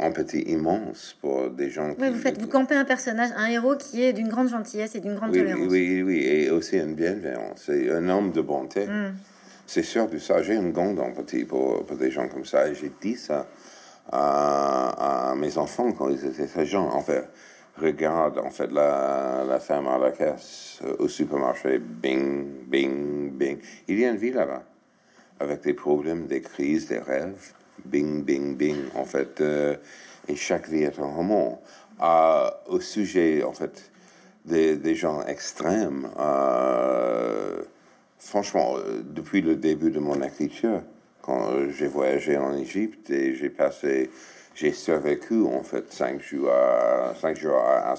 [0.00, 3.76] Un petit immense pour des gens oui, vous faites, vous campez un personnage, un héros
[3.76, 5.68] qui est d'une grande gentillesse et d'une grande oui, tolérance.
[5.70, 7.62] Oui, oui, et aussi une bienveillance.
[7.66, 8.86] C'est un homme de bonté.
[8.86, 9.14] Mm.
[9.64, 10.42] C'est sûr de ça.
[10.42, 12.66] J'ai une grande empathie pour, pour des gens comme ça.
[12.66, 13.46] Et j'ai dit ça
[14.10, 16.88] à, à, mes enfants quand ils étaient très jeunes.
[16.92, 17.24] En fait,
[17.76, 23.58] regarde en fait la, la femme à la caisse euh, au supermarché, bing, bing, bing.
[23.88, 24.62] Il y a une vie là-bas,
[25.40, 27.52] avec des problèmes, des crises, des rêves,
[27.84, 28.76] bing, bing, bing.
[28.94, 29.76] En fait, euh,
[30.28, 31.60] et chaque vie est un roman.
[32.02, 33.90] Euh, au sujet, en fait,
[34.44, 36.08] des, des gens extrêmes,
[38.18, 40.82] franchement, depuis le début de mon écriture,
[41.22, 44.10] quand j'ai voyagé en Égypte et j'ai passé
[44.54, 47.94] j'ai survécu en fait cinq jours à, cinq jours à,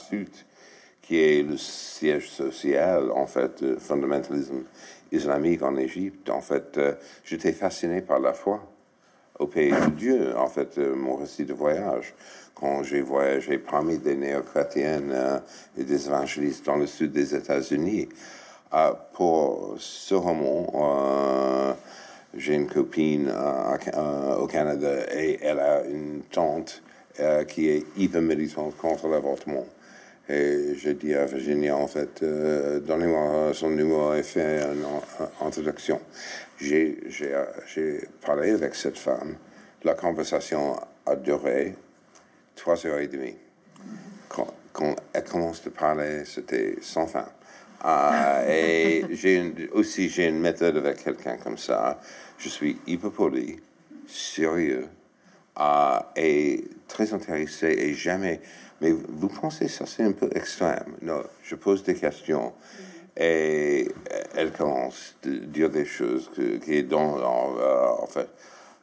[1.02, 4.64] qui est le siège social en fait du fondamentalisme
[5.12, 6.30] islamique en Égypte.
[6.30, 8.62] En fait, euh, j'étais fasciné par la foi.
[9.40, 12.14] au pays de Dieu, en fait, euh, mon récit de voyage.
[12.54, 15.40] Quand j'ai voyagé parmi des néo-chrétiennes euh,
[15.78, 18.08] et des évangélistes dans le sud des États-Unis,
[18.74, 21.76] euh, pour ce roman,
[22.36, 23.32] j'ai une copine
[24.40, 26.82] au Canada et elle a une tante
[27.48, 29.66] qui est hyper militante contre l'avortement.
[30.28, 34.86] Et j'ai dit à Virginia, en fait, donnez-moi son numéro et fait une
[35.46, 36.02] introduction.
[36.60, 36.98] J'ai
[38.26, 39.36] parlé avec cette femme.
[39.84, 41.76] La conversation a duré
[42.56, 43.38] trois heures et demie.
[44.74, 47.28] Quand, elle commence à parler, c'était sans fin.
[47.86, 52.00] Euh, et j'ai aussi j'ai une méthode avec quelqu'un comme ça.
[52.38, 53.60] Je suis hyper poli,
[54.08, 54.88] sérieux
[55.60, 58.42] euh, et très intéressé et jamais.
[58.82, 62.54] Mais vous pensez ça c'est un peu extrême Non, je pose des questions
[63.18, 63.88] et
[64.36, 66.30] elle commence à dire des choses
[66.64, 67.18] qui est dans,
[67.60, 68.24] euh,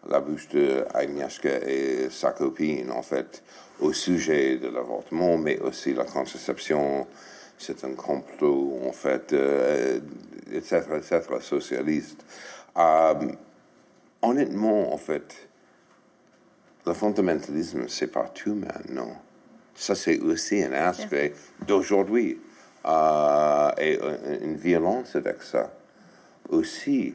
[0.08, 3.42] la bouche de Agnieszka et sa copine, en fait,
[3.80, 7.06] au sujet de l'avortement, mais aussi la contraception,
[7.58, 9.32] c'est un complot, en fait,
[10.52, 12.24] etc., euh, etc., socialiste.
[12.76, 13.32] Euh,
[14.22, 15.48] honnêtement, en fait,
[16.86, 19.20] le fondamentalisme, c'est partout maintenant.
[19.74, 21.34] Ça, c'est aussi un aspect
[21.66, 22.38] d'aujourd'hui.
[22.84, 23.98] Euh, et
[24.42, 25.72] une violence avec ça
[26.48, 27.14] aussi.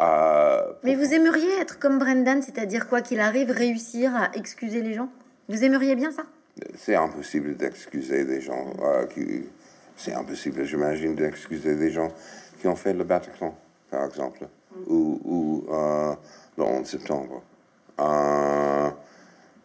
[0.00, 4.94] Euh, Mais vous aimeriez être comme Brendan, c'est-à-dire quoi qu'il arrive, réussir à excuser les
[4.94, 5.10] gens?
[5.48, 6.22] Vous aimeriez bien ça?
[6.76, 9.46] C'est impossible d'excuser des gens euh, qui.
[9.96, 12.12] C'est impossible, j'imagine, d'excuser des gens
[12.60, 13.54] qui ont fait le Bataclan,
[13.90, 14.46] par exemple,
[14.86, 15.66] ou, ou
[16.56, 17.42] le 11 septembre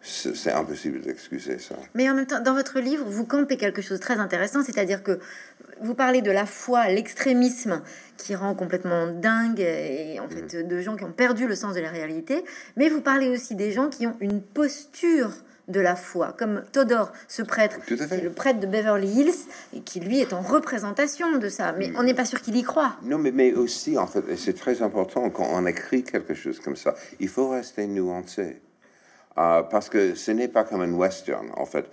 [0.06, 1.74] c'est impossible d'excuser ça.
[1.94, 5.02] Mais en même temps, dans votre livre, vous campez quelque chose de très intéressant, c'est-à-dire
[5.02, 5.18] que
[5.80, 7.82] vous parlez de la foi, l'extrémisme
[8.16, 10.68] qui rend complètement dingue, et en fait mm.
[10.68, 12.44] de gens qui ont perdu le sens de la réalité,
[12.76, 15.30] mais vous parlez aussi des gens qui ont une posture
[15.68, 19.34] de la foi, comme Todor, ce prêtre, qui est le prêtre de Beverly Hills,
[19.74, 21.72] et qui lui est en représentation de ça.
[21.72, 21.96] Mais mm.
[21.98, 22.96] on n'est pas sûr qu'il y croit.
[23.02, 26.76] Non, mais, mais aussi, en fait, c'est très important quand on écrit quelque chose comme
[26.76, 28.60] ça, il faut rester nuancé.
[29.38, 31.86] Euh, parce que ce n'est pas comme un western, en fait.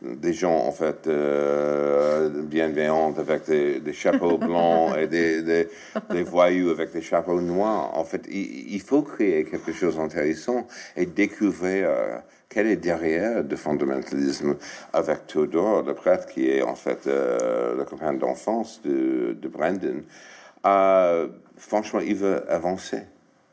[0.00, 6.92] Des gens, en fait, euh, bienveillants avec des, chapeaux blancs et des, des, voyous avec
[6.92, 7.98] des chapeaux noirs.
[7.98, 13.56] En fait, il, faut créer quelque chose d'intéressant et découvrir euh, quel est derrière le
[13.56, 14.56] fondamentalisme
[14.92, 20.02] avec Theodore, le prêtre qui est en fait euh, le copain d'enfance de, de Brandon?
[21.56, 23.02] franchement, il veut avancer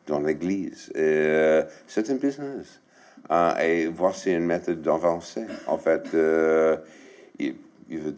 [0.08, 0.92] dans l'Église.
[0.94, 2.82] c'est un business.
[3.30, 5.46] Hein, et voici une méthode d'avancer.
[5.68, 6.78] En fait, euh,
[7.40, 7.56] il,
[7.90, 8.12] veut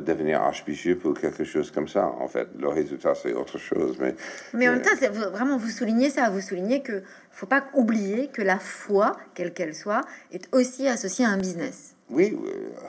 [0.00, 2.06] devenir archbishop ou quelque chose comme ça.
[2.06, 3.96] En fait, le résultat, c'est autre chose.
[4.00, 4.14] Mais,
[4.54, 4.90] mais en même temps,
[5.30, 6.30] vraiment, vous soulignez ça.
[6.30, 11.24] Vous soulignez que faut pas oublier que la foi, quelle qu'elle soit, est aussi associée
[11.24, 11.94] à un business.
[12.08, 12.38] Oui,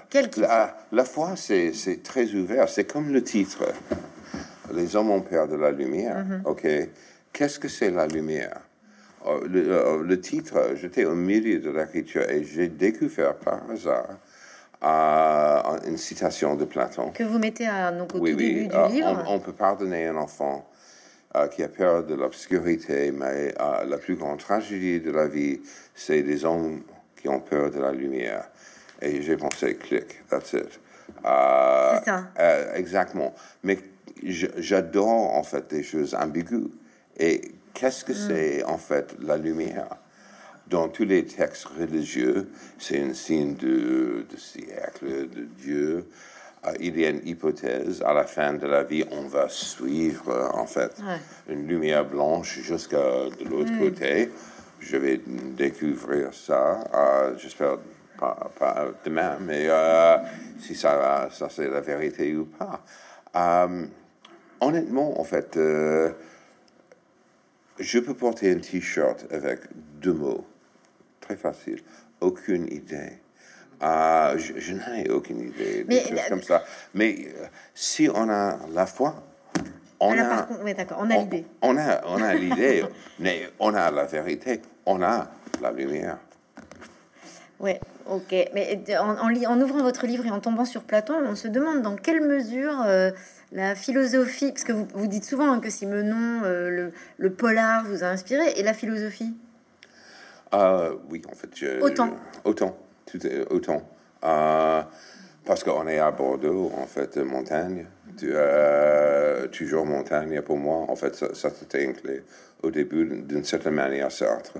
[0.09, 2.69] Quel la, la foi, c'est très ouvert.
[2.69, 3.63] C'est comme le titre.
[4.73, 6.23] Les hommes ont peur de la lumière.
[6.23, 6.47] Mm-hmm.
[6.47, 6.67] OK.
[7.33, 8.61] Qu'est-ce que c'est la lumière?
[9.25, 14.17] Euh, euh, le, titre, j'étais au milieu de l'écriture et j'ai découvert par hasard
[14.83, 17.11] euh, une citation de Platon.
[17.11, 19.23] Que vous mettez à, donc, au début du livre.
[19.27, 20.69] On, peut pardonner un enfant
[21.51, 25.61] qui a peur de l'obscurité, mais la plus grande tragédie de la vie,
[25.93, 26.81] c'est des hommes
[27.21, 28.49] qui ont peur de la lumière.
[29.03, 30.79] Et j'ai pensé, clic, that's it.
[31.23, 32.23] c'est ça.
[32.73, 33.35] exactement.
[33.63, 33.77] Mais
[34.23, 36.71] j'adore en fait des choses ambiguës.
[37.19, 37.41] Et
[37.77, 38.15] Qu'est-ce que mm.
[38.15, 39.87] c'est en fait la lumière?
[40.69, 46.09] Dans tous les textes religieux, c'est un signe de, siècle, de Dieu.
[46.65, 50.51] Euh, il y a une hypothèse, à la fin de la vie, on va suivre
[50.53, 50.91] en fait
[51.47, 53.79] une lumière blanche jusqu'à de l'autre mm.
[53.79, 54.29] côté.
[54.81, 55.21] Je vais
[55.55, 57.77] découvrir ça, euh, j'espère
[58.19, 60.17] pas, demain, mais euh,
[60.59, 62.83] si ça, ça c'est la vérité ou pas.
[64.59, 65.57] honnêtement, en fait,
[67.79, 69.61] je peux porter un t-shirt avec
[70.01, 70.45] deux mots.
[71.27, 71.81] Très facile.
[72.21, 73.19] Aucune idée.
[73.81, 75.85] Ah, je, n'en ai aucune idée.
[75.85, 76.63] Mais, comme ça.
[76.93, 79.23] Mais euh, si on a la foi,
[79.99, 80.47] on a.
[80.97, 81.45] on a l'idée.
[81.61, 82.85] On, a, on a l'idée,
[83.19, 85.27] mais on a la vérité, on a
[85.61, 86.17] la lumière.
[87.59, 88.33] Ouais, ok.
[88.53, 91.97] Mais en, en, ouvrant votre livre et en tombant sur Platon, on se demande dans
[91.97, 93.11] quelle mesure euh,
[93.51, 97.83] la philosophie, parce que vous, vous dites souvent hein, que Simenon, euh, le, le, polar
[97.83, 99.35] vous a inspiré, et la philosophie?
[100.53, 101.81] Euh, Oui, en fait.
[101.81, 102.11] autant.
[102.43, 103.89] Autant, tout est, autant.
[104.23, 104.81] Euh,
[105.45, 107.85] parce qu'on est à Bordeaux, en fait, montagne.
[109.51, 110.85] toujours montagne pour moi.
[110.89, 112.23] En fait, ça, ça c'était clé
[112.63, 114.57] au début, d'une certaine manière, Sartre.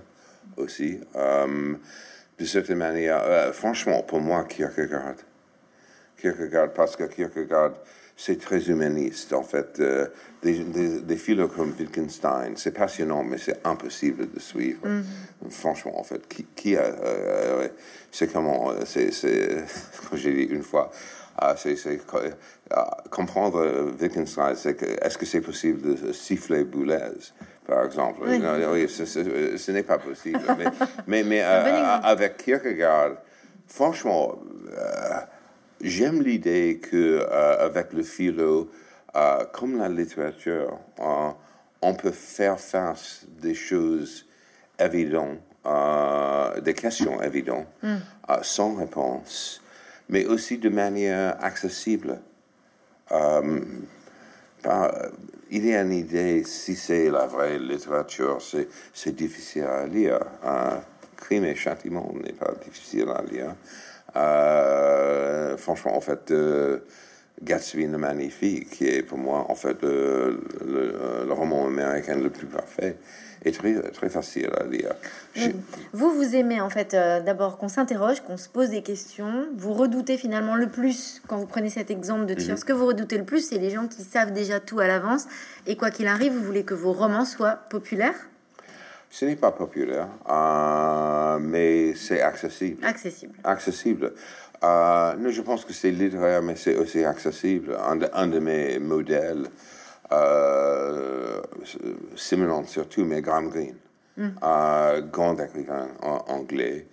[0.56, 1.00] aussi.
[1.16, 1.76] Euh,
[2.40, 5.16] de certaine manière, euh, franchement, pour moi, Kierkegaard.
[6.18, 7.74] Kierkegaard, parce que Kierkegaard,
[8.20, 9.80] c'est très humaniste, en fait.
[9.80, 10.08] Euh,
[10.42, 11.18] des, des,
[11.56, 14.86] comme Wittgenstein, c'est passionnant, mais c'est impossible de suivre.
[14.86, 15.50] Mm-hmm.
[15.52, 16.82] Franchement, en fait, qui, qui a...
[16.82, 17.74] euh, ouais,
[18.12, 18.72] c'est comment...
[18.72, 19.12] euh, C'est,
[20.10, 20.92] comme j'ai dit une fois,
[21.38, 21.76] ah, c'est,
[22.72, 26.98] ah, comprendre euh, Wittgenstein, c'est que est-ce que c'est possible de siffler Boulez,
[27.68, 28.22] par exemple?
[28.26, 28.40] Oui.
[28.40, 30.40] Non, oui, ce, n'est pas possible.
[31.06, 33.18] mais mais, euh, avec Kierkegaard,
[33.68, 34.40] franchement,
[34.76, 35.20] euh,
[35.82, 38.70] j'aime l'idée que euh, avec le philo,
[39.16, 41.30] euh, comme la littérature, euh,
[41.82, 44.26] on peut faire face des choses
[44.80, 45.40] évidentes,
[46.64, 47.98] des questions évidentes, euh,
[48.42, 49.62] sans réponse,
[50.10, 52.20] mais aussi de manière accessible.
[53.10, 54.92] Par-
[55.50, 60.20] il y a une idée, si c'est la vraie littérature, c'est, difficile à lire.
[60.44, 60.82] Un
[61.16, 63.56] crime et châtiment n'est pas difficile à lire.
[64.18, 66.80] Euh, franchement, en fait, euh,
[67.44, 72.30] Gatsby le Magnifique, qui est pour moi, en fait, le, le- le roman américain le
[72.30, 72.98] plus parfait,
[73.46, 74.94] est très, très facile à lire.
[75.94, 79.46] Vous, vous aimez en fait euh, d'abord qu'on s'interroge, qu'on se pose des questions.
[79.56, 82.88] Vous redoutez finalement le plus, quand vous prenez cet exemple de tir, ce que vous
[82.88, 85.28] redoutez le plus, c'est les gens qui savent déjà tout à l'avance.
[85.68, 88.16] Et quoi qu'il arrive, vous voulez que vos romans soient populaires,
[89.10, 92.86] Ce n'est pas populaire, euh, mais c'est accessible.
[92.86, 93.36] accessibles.
[93.44, 94.14] accessible.
[94.64, 97.78] Euh, je pense que c'est littéraire, mais c'est aussi accessible.
[97.88, 99.48] Un de, un de mes modèles,
[100.12, 101.42] euh,
[102.16, 103.76] Simenon surtout, mais Graham Greene,
[104.44, 105.88] euh, grand écrivain
[106.28, 106.88] anglais,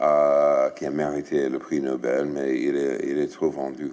[0.00, 3.92] euh, qui a mérité le prix Nobel, mais il est, il est trop vendu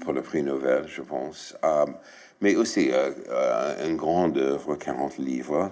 [0.00, 1.56] pour le prix Nobel, je pense.
[1.64, 1.86] Euh,
[2.40, 5.70] mais aussi euh, une grande œuvre, 40 livres,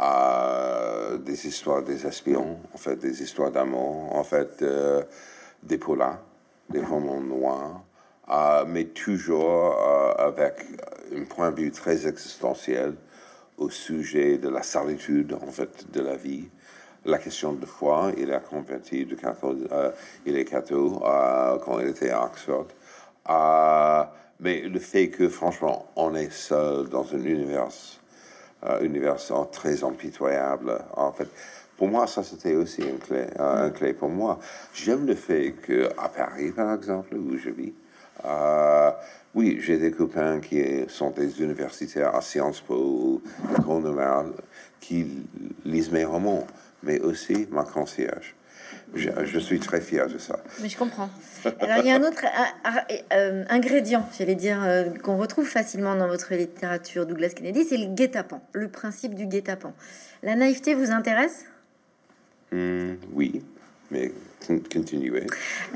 [0.00, 5.02] euh, des histoires des espions, en fait, des histoires d'amour, en fait, euh,
[5.62, 6.20] des polars,
[6.68, 7.82] des romans noirs,
[8.28, 10.64] euh, mais toujours euh, avec
[11.14, 12.94] un point de vue très existentiel
[13.56, 16.48] au sujet de la solitude, en fait, de la vie.
[17.06, 19.56] La question de foi, il a converti de catho,
[20.26, 21.00] il est catho
[21.64, 22.66] quand il était à Oxford.
[24.40, 27.68] Mais le fait que, franchement, on est seul dans un univers,
[28.64, 29.16] euh, univers
[29.52, 31.28] très impitoyable, en fait,
[31.76, 34.38] pour moi, ça c'était aussi une clé, euh, clé pour moi.
[34.72, 37.74] J'aime le fait que à Paris, par exemple, où je vis,
[38.24, 38.90] euh,
[39.34, 43.20] oui, j'ai des copains qui sont des universitaires à Sciences Po
[43.66, 44.32] normale
[44.80, 45.06] qui
[45.66, 46.46] lisent mes romans,
[46.82, 48.34] mais aussi ma concierge.
[48.94, 50.38] Je, je suis très fier de ça.
[50.62, 51.10] Mais je comprends.
[51.60, 55.94] Alors, il y a un autre euh, euh, ingrédient, j'allais dire, euh, qu'on retrouve facilement
[55.96, 59.74] dans votre littérature, Douglas Kennedy, c'est le guet-apens, le principe du guet-apens.
[60.22, 61.44] La naïveté vous intéresse?
[62.52, 63.42] Hmm, oui,
[63.90, 64.12] mais
[64.46, 65.26] con- continuez.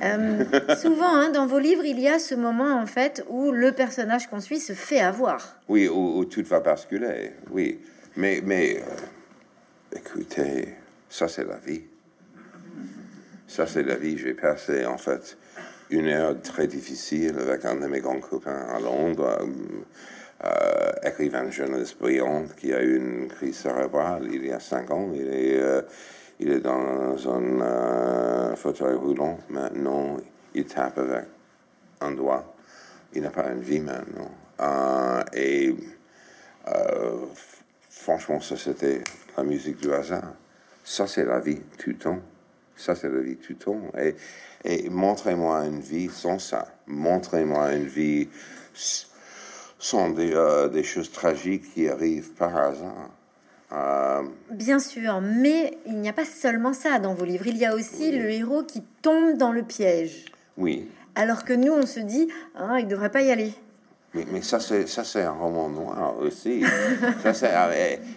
[0.02, 0.44] Euh,
[0.80, 4.28] Souvent, hein, dans vos livres, il y a ce moment, en fait, où le personnage
[4.28, 5.56] qu'on suit se fait avoir.
[5.68, 7.80] Oui, où, où tout va basculer, oui.
[8.16, 10.74] Mais, mais euh, écoutez,
[11.08, 11.82] ça c'est la vie.
[13.50, 14.16] Ça c'est la vie.
[14.16, 15.36] J'ai passé en fait
[15.90, 19.46] une heure très difficile avec un de mes grands copains à Londres, euh,
[20.44, 25.10] euh, écrivain journaliste brillant qui a eu une crise cérébrale il y a cinq ans.
[25.12, 25.82] Il est, euh,
[26.38, 30.18] il est dans un euh, fauteuil roulant maintenant.
[30.54, 31.24] Il tape avec
[32.02, 32.54] un doigt.
[33.14, 34.30] Il n'a pas une vie maintenant.
[35.32, 35.74] Et
[37.88, 39.02] franchement, ça c'était
[39.36, 40.34] la musique du hasard.
[40.84, 42.20] Ça c'est la vie tout le temps.
[42.76, 43.82] Ça c'est la vie tout le temps.
[43.98, 44.14] Et,
[44.64, 46.66] et montrez-moi une vie sans ça.
[46.86, 48.28] Montrez-moi une vie
[49.78, 53.10] sans des, euh, des choses tragiques qui arrivent par hasard.
[53.72, 57.46] Euh, Bien sûr, mais il n'y a pas seulement ça dans vos livres.
[57.46, 60.26] Il y a aussi le héros qui tombe dans le piège.
[60.56, 63.54] oui, Alors que nous, on se dit, ah, il devrait pas y aller.
[64.12, 66.64] Mais, mais ça, c'est, ça, c'est un roman noir aussi.
[67.22, 67.52] ça, c'est,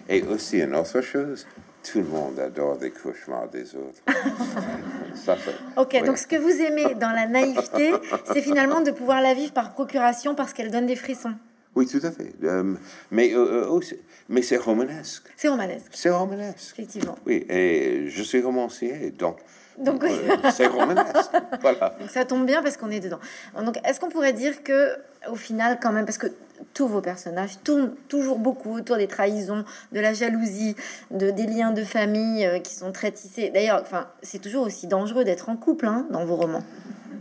[0.08, 1.46] et, et aussi une autre chose,
[1.90, 4.00] tout le monde adore des cauchemars des autres.
[5.14, 5.36] ça,
[5.76, 6.02] Ok, oui.
[6.02, 7.92] donc ce que vous aimez dans la naïveté,
[8.32, 11.34] c'est finalement de pouvoir la vivre par procuration parce qu'elle donne des frissons.
[11.74, 12.32] Oui, tout à fait.
[12.44, 12.74] Euh,
[13.10, 13.96] mais, euh, euh, aussi,
[14.28, 15.24] mais c'est romanesque.
[15.36, 16.72] C'est romanesque, C'est romanesque.
[16.78, 17.16] effectivement.
[17.26, 19.38] Oui, et je suis romancier, donc
[19.76, 20.10] Donc, oui.
[20.12, 21.32] euh, c'est romanesque.
[21.60, 21.96] voilà.
[22.00, 23.18] Donc ça tombe bien parce qu'on est dedans.
[23.60, 24.96] Donc est-ce qu'on pourrait dire que
[25.28, 26.28] au final quand même parce que
[26.72, 30.76] tous vos personnages tournent toujours beaucoup autour des trahisons, de la jalousie,
[31.10, 33.50] de des liens de famille euh, qui sont très tissés.
[33.50, 36.64] D'ailleurs, enfin, c'est toujours aussi dangereux d'être en couple hein, dans vos romans.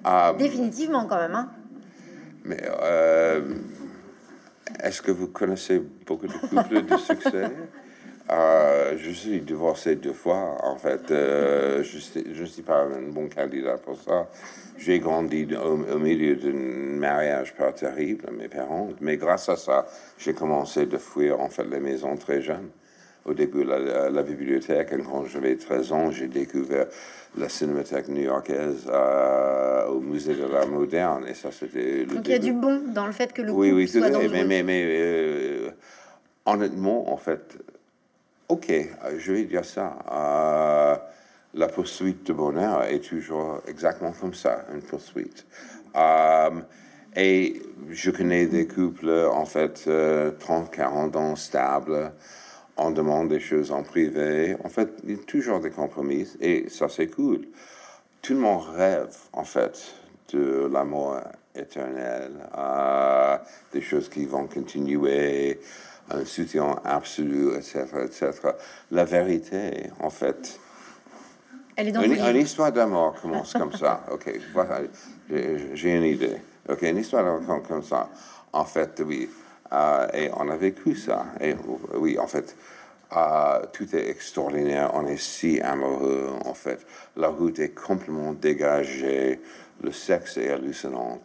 [0.04, 1.36] Ah, Définitivement quand même.
[1.36, 1.50] Hein.
[2.44, 3.42] mais euh,
[4.82, 7.52] est-ce que vous connaissez beaucoup de couples de succès?
[8.32, 11.12] Euh, je suis divorcé deux fois, en fait.
[11.12, 14.30] Euh, je ne suis pas un bon candidat pour ça.
[14.78, 18.90] J'ai grandi au, milieu d'un mariage pas terrible, mes parents.
[19.02, 22.70] Mais grâce à ça, j'ai commencé de fuir, en fait, les maisons très jeunes.
[23.26, 26.88] Au début, la, la, bibliothèque, et quand j'avais 13 ans, j'ai découvert
[27.38, 31.26] la cinémathèque new-yorkaise euh, au musée de l'art moderne.
[31.30, 33.72] Et ça, c'était Donc il y a du bon dans le fait que le oui,
[33.72, 35.74] oui, soit Mais, mais, mais
[36.46, 37.58] honnêtement, en fait,
[38.50, 38.74] Ok,
[39.18, 39.98] je vais dire ça.
[40.12, 40.98] Euh,
[41.54, 45.46] la poursuite de bonheur est toujours exactement comme ça, une poursuite.
[45.96, 46.50] Euh,
[47.16, 50.32] et je connais des couples, en fait, 30, euh,
[50.72, 52.12] 40 ans stables.
[52.76, 54.58] On demande des choses en privé.
[54.66, 57.48] En fait, il y a toujours des compromis et ça, c'est cool.
[58.22, 59.80] Tout le monde rêve, en fait,
[60.34, 61.18] de l'amour
[61.56, 62.32] éternel,
[63.72, 65.60] des choses qui vont continuer
[66.14, 68.32] un soutien absolu, etc., etc.
[68.92, 70.60] La vérité, en fait,
[71.76, 74.06] Elle est dans une, une histoire d'amour commence comme ça.
[74.12, 74.82] Ok, voilà,
[75.30, 76.38] j'ai une idée.
[76.70, 78.10] Ok, une histoire d'amour comme ça.
[78.52, 79.30] En fait, oui,
[79.72, 81.26] euh, et on a vécu ça.
[81.42, 81.56] Et
[81.96, 82.56] oui, en fait,
[83.16, 84.92] euh, tout est extraordinaire.
[84.94, 86.86] On est si amoureux, en fait.
[87.18, 89.42] La route est complètement dégagée.
[89.82, 91.20] Le sexe est hallucinant.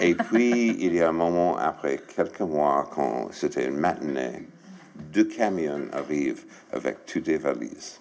[0.00, 4.48] Et puis, il y a un moment, après quelques mois, quand c'était une matinée,
[5.12, 8.00] deux camions arrivent avec toutes les valises.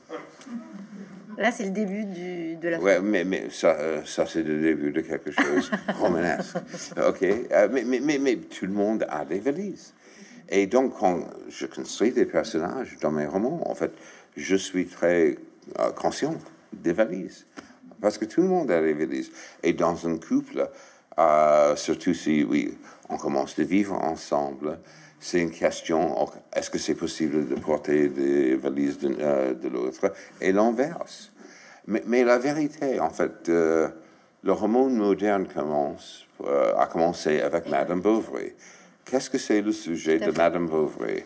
[1.38, 4.62] Là, c'est le début du, de la Ouais, mais, mais ça, euh, ça c'est le
[4.62, 6.58] début de quelque chose romanesque.
[6.98, 7.24] OK?
[7.24, 9.94] Euh, mais, mais, mais, mais, tout le monde a des valises.
[10.50, 13.92] Et donc, quand je construis des personnages dans mes romans, en fait,
[14.38, 15.38] je suis très
[15.80, 16.36] euh, conscient
[16.72, 17.48] des valises.
[18.02, 19.32] Parce que tout le monde a des valises.
[19.64, 20.70] Et dans un couple,
[21.20, 22.78] euh, surtout si oui,
[23.10, 24.80] on commence de vivre ensemble.
[25.20, 30.14] C'est une question, est-ce que c'est possible de porter des valises de, euh, l'autre?
[30.42, 31.32] Et l'inverse.
[31.88, 33.90] Mais, la vérité, en fait, euh,
[34.44, 36.26] le roman moderne commence,
[36.78, 38.54] a commencé avec Madame Bovary.
[39.06, 41.24] Qu'est-ce que c'est le sujet de Madame Bovary?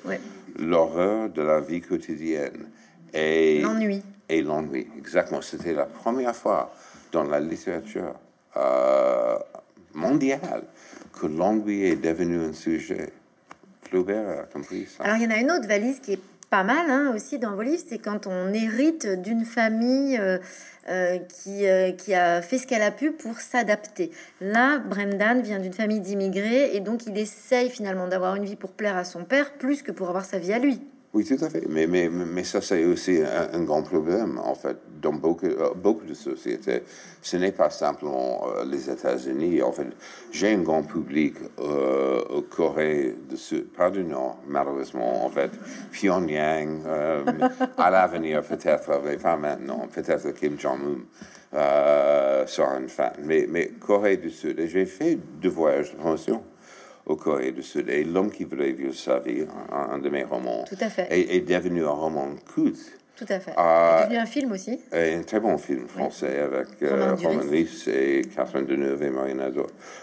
[0.59, 2.69] L'horreur de la vie quotidienne.
[3.13, 4.03] Et l'ennui.
[4.29, 5.41] Et l'ennui, exactement.
[5.41, 6.73] C'était la première fois
[7.11, 8.13] dans la littérature
[8.57, 9.37] euh,
[9.97, 10.63] mondiale
[11.19, 13.11] que l'ennui est devenu un sujet.
[13.81, 15.03] Flaubert a compris ça.
[15.03, 16.19] Alors, il y en a une autre valise qui est
[16.49, 20.37] pas mal hein, aussi dans vos livres, c'est quand on hérite d'une famille euh,
[20.89, 24.11] euh, qui, euh, qui a fait ce qu'elle a pu pour s'adapter.
[24.39, 28.71] Là, Brendan vient d'une famille d'immigrés et donc il essaye finalement d'avoir une vie pour
[28.71, 30.81] plaire à son père plus que pour avoir sa vie à lui.
[31.17, 31.63] Oui, tout à fait.
[31.67, 33.19] Mais, mais, mais ça, c'est aussi
[33.51, 36.83] un, grand problème, en fait, dans beaucoup, euh, beaucoup de sociétés.
[37.23, 39.63] Ce n'est pas simplement euh, les États-Unis.
[39.63, 39.87] En fait,
[40.31, 45.49] j'ai un grand public euh, au Corée du Sud, pas du Nord, malheureusement, en fait.
[45.91, 53.13] Pyongyang, à l'avenir, peut-être, mais pas maintenant, peut-être Kim Jong-un sera un fan.
[53.23, 56.43] Mais, mais Corée du Sud, et j'ai fait deux voyages de promotion
[57.07, 57.89] au Corée du Sud.
[57.89, 61.07] Et L'homme qui voulait vivre sa vie, un, de mes romans, Tout à fait.
[61.09, 62.99] Est, devenu un roman culte.
[63.15, 63.53] Tout à fait.
[63.57, 64.79] Euh, devenu un film aussi.
[64.91, 69.49] un très bon film français avec euh, Romain et Catherine Deneuve et Marina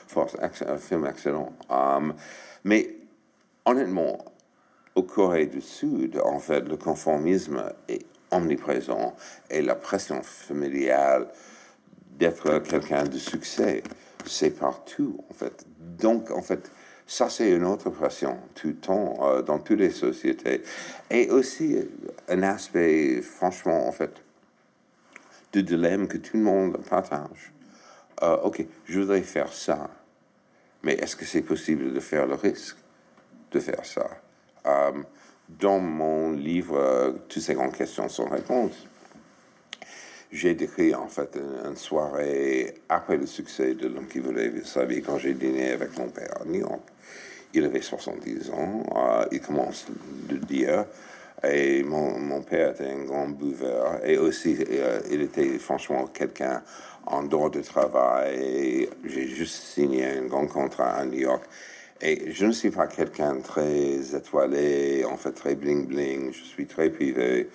[0.08, 0.36] Force.
[0.40, 1.52] Un film excellent.
[1.70, 2.14] Um,
[2.64, 2.90] mais
[3.64, 4.18] honnêtement,
[4.94, 9.14] au Corée du Sud, en fait, le conformisme est omniprésent
[9.50, 11.28] et la pression familiale
[12.18, 13.82] d'être quelqu'un de succès,
[14.24, 15.64] c'est partout, en fait.
[15.78, 16.70] Donc, en fait,
[17.06, 20.62] ça, c'est une autre pression tout le temps euh, dans toutes les sociétés.
[21.10, 21.76] Et aussi
[22.28, 24.12] un aspect, franchement, en fait,
[25.52, 27.52] de dilemme que tout le monde partage.
[28.22, 29.90] Euh, ok, je voudrais faire ça,
[30.82, 32.76] mais est-ce que c'est possible de faire le risque
[33.50, 34.08] de faire ça?
[34.66, 34.92] Euh,
[35.48, 38.86] Dans mon livre, toutes ces grandes questions sont réponses
[40.34, 45.00] j'ai décrit en fait une, soirée après le succès de L'homme qui voulait sa vie
[45.00, 46.82] quand j'ai dîné avec mon père à New York.
[47.54, 49.86] Il avait 70 ans, euh, il commence
[50.28, 50.86] de dire,
[51.48, 56.62] et mon, père était un grand buveur, et aussi euh, il était franchement quelqu'un
[57.06, 58.88] en dehors de travail.
[59.04, 61.44] J'ai juste signé un grand contrat à New York.
[62.00, 66.66] Et je ne suis pas quelqu'un très étoilé, en fait très bling bling, je suis
[66.66, 67.48] très privé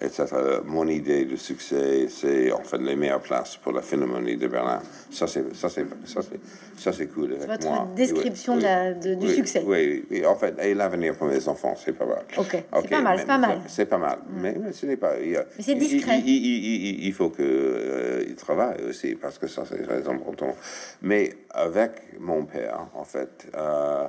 [0.00, 0.26] etc.
[0.64, 4.80] Mon idée de succès, c'est en fait les meilleures places pour la Philharmonie de Berlin.
[5.10, 6.40] Ça, c'est, ça, c'est, ça, c'est,
[6.76, 7.88] ça, c'est cool avec votre moi.
[7.94, 9.62] description de du succès.
[9.66, 12.24] Oui, oui, en fait, et l'avenir pour mes enfants, c'est pas mal.
[12.36, 13.60] Ok, c'est pas mal, c'est pas mal.
[13.66, 14.40] C'est pas mal, mm.
[14.40, 15.14] mais, ce n'est pas...
[15.16, 16.20] mais c'est discret.
[16.24, 20.54] Il, il, il, faut qu'ils euh, travaillent aussi, parce que ça, c'est très important.
[21.02, 23.48] Mais avec mon père, en fait...
[23.56, 24.06] Euh,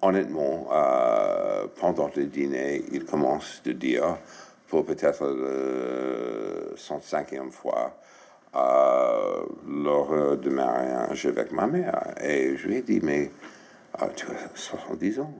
[0.00, 4.18] honnêtement, euh, pendant le dîner, il commence de dire,
[4.72, 7.94] pour peut-être le 105e fois,
[8.54, 12.14] euh, l'horreur de mariage avec ma mère.
[12.18, 13.30] Et je lui ai dit, mais
[14.00, 15.34] euh, tu as 70 ans,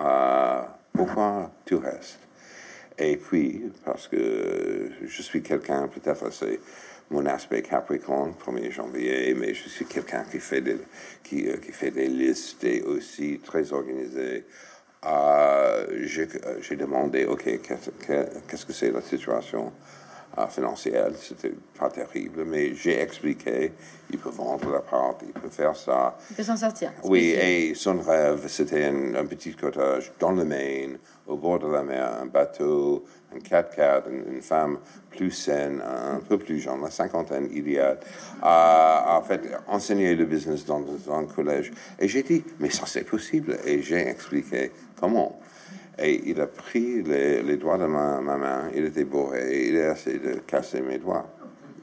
[0.00, 0.62] euh,
[0.92, 2.18] pourquoi tu restes?
[2.98, 6.58] Et puis, parce que je suis quelqu'un, peut-être c'est
[7.08, 10.78] mon aspect Capricorne, 1er janvier, mais je suis quelqu'un qui fait des,
[11.22, 14.44] qui, qui, fait des listes et aussi très organisé.
[15.04, 15.86] Euh,
[16.60, 19.72] J'ai demandé, OK, qu'est-ce que c'est la situation?
[20.48, 23.72] Financière, c'était pas terrible, mais j'ai expliqué,
[24.10, 26.18] il peut vendre l'appart, il peut faire ça.
[26.30, 26.92] Il peut s'en sortir.
[27.04, 31.82] Oui, et son rêve, c'était un, petit cottage dans le Maine, au bord de la
[31.82, 34.78] mer, un bateau, un 4x4, une, femme
[35.10, 37.98] plus saine, un peu plus jeune, la cinquantaine idéale,
[38.42, 41.72] a en fait enseigner le business dans, dans un collège.
[41.98, 43.56] Et j'ai dit, mais ça c'est possible.
[43.64, 44.70] Et j'ai expliqué
[45.00, 45.40] comment.
[45.98, 50.18] Et il a pris les, doigts de ma, main, il était bourré, il a essayé
[50.18, 51.26] de casser mes doigts.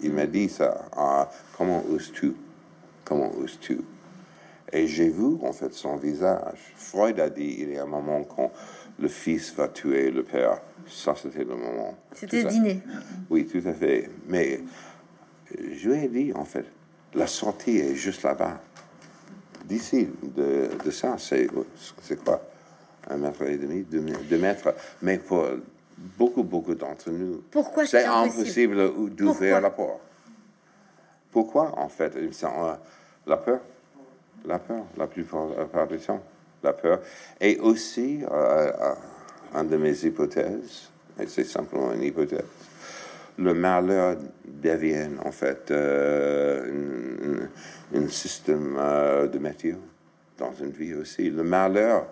[0.01, 2.33] Il m'a dit ça, ah, comment oses-tu?
[3.03, 3.81] Comment oses-tu?
[4.71, 6.73] Et j'ai vu en fait son visage.
[6.75, 8.51] Freud a dit, il y a un moment quand
[8.99, 10.61] le fils va tuer le père.
[10.87, 11.97] Ça, c'était le moment.
[12.11, 12.81] C'était le dîner.
[13.29, 14.09] Oui, tout à fait.
[14.27, 14.61] Mais
[15.57, 16.65] je lui ai dit, en fait,
[17.15, 18.61] la sortie est juste là-bas.
[19.65, 21.47] D'ici, de, de ça, c'est
[22.23, 22.41] quoi?
[23.09, 24.73] Un mètre et demi, deux, mètres.
[25.01, 25.45] Mais pour
[25.97, 29.09] beaucoup, beaucoup d'entre nous, Pourquoi c'est impossible?
[29.11, 30.01] d'ouvrir la porte.
[31.31, 32.29] Pourquoi, en fait euh,
[33.25, 33.59] La peur.
[34.45, 36.21] La peur, la plupart du temps.
[36.61, 36.99] La peur.
[37.41, 38.93] Et aussi, euh, euh,
[39.55, 40.89] une de mes hypothèses,
[41.19, 42.45] et c'est simplement une hypothèse,
[43.37, 47.47] le malheur devient en fait un,
[48.07, 48.75] système
[49.31, 49.75] de métier
[50.37, 51.29] dans une vie aussi.
[51.31, 52.05] Le malheur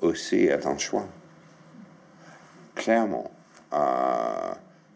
[0.00, 1.06] aussi est un choix.
[2.74, 3.30] Clairement,
[3.72, 4.52] euh,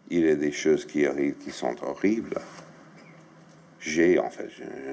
[0.09, 2.39] il y a des choses qui arrivent qui sont horribles.
[3.79, 4.49] J'ai, en fait,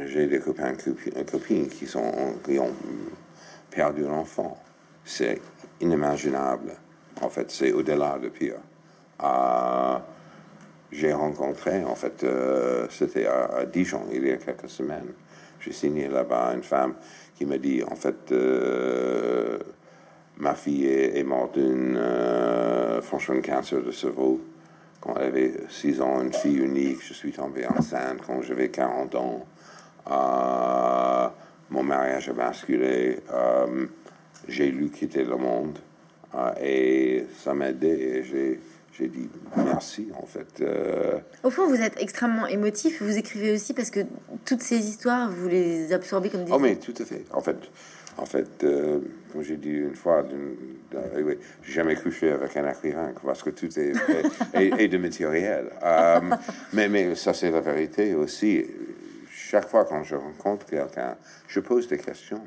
[0.07, 0.75] j'ai des copains
[1.17, 2.73] et copines qui, sont, qui ont
[3.71, 4.63] perdu un enfant.
[5.05, 5.41] C'est
[5.81, 6.73] inimaginable.
[7.21, 8.61] En fait, c'est au-delà de pire.
[9.23, 9.99] Euh,
[10.93, 15.13] j'ai rencontré, en fait, euh, c'était à, Dijon il y a quelques semaines.
[15.61, 16.95] J'ai signé là-bas une femme
[17.35, 18.33] qui m'a dit, en fait,
[20.39, 24.41] Ma fille est, morte d'une euh, franchement cancer de cerveau
[25.01, 26.99] quand elle avait 6 ans, une fille unique.
[27.07, 29.47] Je suis tombé enceinte quand j'avais 40 ans.
[30.11, 31.29] Euh,
[31.71, 33.21] mon mariage a basculé.
[33.33, 33.87] Euh,
[34.49, 35.79] j'ai lu quitter le monde
[36.61, 38.25] et ça m'a aidé.
[38.25, 38.61] J'ai
[38.93, 40.65] j'ai dit merci en fait.
[41.43, 43.03] Au fond, vous êtes extrêmement émotif.
[43.03, 44.01] Vous écrivez aussi parce que
[44.45, 46.53] toutes ces histoires, vous les absorbez comme des.
[46.53, 47.25] Oh mais tout à fait.
[47.33, 47.57] En fait,
[48.17, 49.01] en fait, euh,
[49.33, 50.25] comme j'ai dit une fois,
[51.17, 53.93] oui, j'ai jamais couché avec un écrivain parce que tout est,
[54.55, 55.71] est, de matériel.
[55.83, 56.21] Euh,
[56.73, 58.65] mais, mais ça, c'est la vérité aussi.
[59.31, 61.17] Chaque fois quand je rencontre quelqu'un,
[61.49, 62.41] je pose des questions.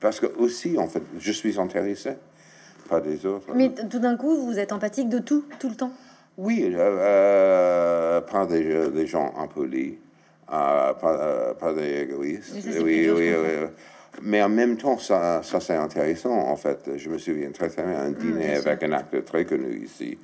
[0.00, 2.12] Parce que aussi, en fait, je suis intéressé,
[2.88, 3.46] pas des autres.
[3.54, 5.92] Mais tout d'un coup, vous êtes empathique de tout, tout le temps?
[6.36, 9.98] Oui, euh, pas des, des, gens impolis,
[10.46, 10.94] pas,
[11.58, 12.52] pas des égoïstes.
[12.82, 13.66] oui, oui, oui,
[14.22, 16.90] mais en même temps, ça, ça c'est intéressant, en fait.
[16.96, 20.18] Je me souviens très très bien un mm, dîner avec un acteur très connu ici.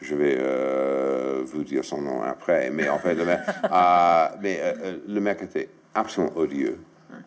[0.00, 2.70] Je vais euh, vous dire son nom après.
[2.70, 6.78] Mais en fait, le mec, euh, mais, euh, le mec était absolument odieux.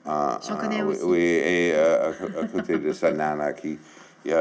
[0.05, 1.03] J'en connais aussi.
[1.03, 2.11] Oui, et à,
[2.51, 3.79] côté de sa nana qui...
[4.25, 4.31] il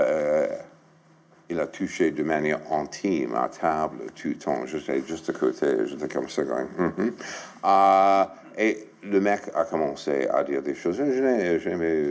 [1.60, 4.66] a touché de manière intime à table tout le temps.
[4.66, 8.28] J'étais juste à côté, j'étais comme ça, going, mm-hmm.
[8.58, 10.96] et le mec a commencé à dire des choses.
[10.96, 12.05] Je n'ai jamais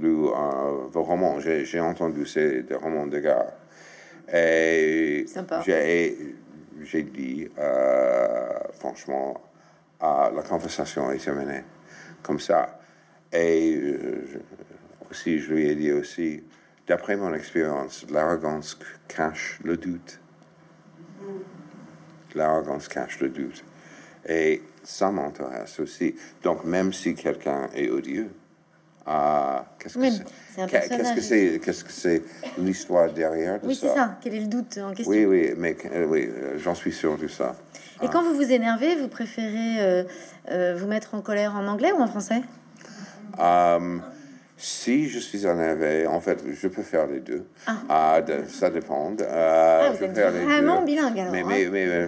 [0.00, 1.38] lu vos romans.
[1.40, 3.54] J'ai entendu ces des romans de gars.
[4.32, 5.26] Et
[6.82, 9.40] j'ai dit, euh, franchement,
[10.00, 11.64] la conversation est terminée
[12.22, 12.80] comme ça.
[13.32, 14.24] Et euh,
[15.10, 16.42] aussi, je lui ai dit aussi,
[16.86, 20.20] d'après mon expérience, l'arrogance cache le doute.
[22.34, 23.64] L'arrogance cache le doute.
[24.28, 26.14] Et ça m'intéresse aussi.
[26.42, 28.30] Donc, même si quelqu'un est odieux,
[29.08, 31.60] euh, qu'est-ce que c'est?
[31.60, 32.22] Qu'est-ce que c'est
[32.58, 34.18] l'histoire derrière Oui, c'est ça?
[34.22, 35.10] Quel est le doute en question?
[35.10, 37.56] Oui, oui, mais euh, oui, euh, j'en suis sûr de ça.
[38.02, 40.06] Et quand vous vous énervez, vous préférez
[40.48, 42.42] vous mettre en colère en anglais ou en français?
[44.56, 47.46] Si je suis énervé, en fait, je peux faire les deux.
[47.66, 48.20] Ah.
[48.48, 49.14] ça dépend.
[49.32, 51.32] ah, vous êtes vraiment bilingue alors.
[51.32, 52.06] Mais, mais, mais,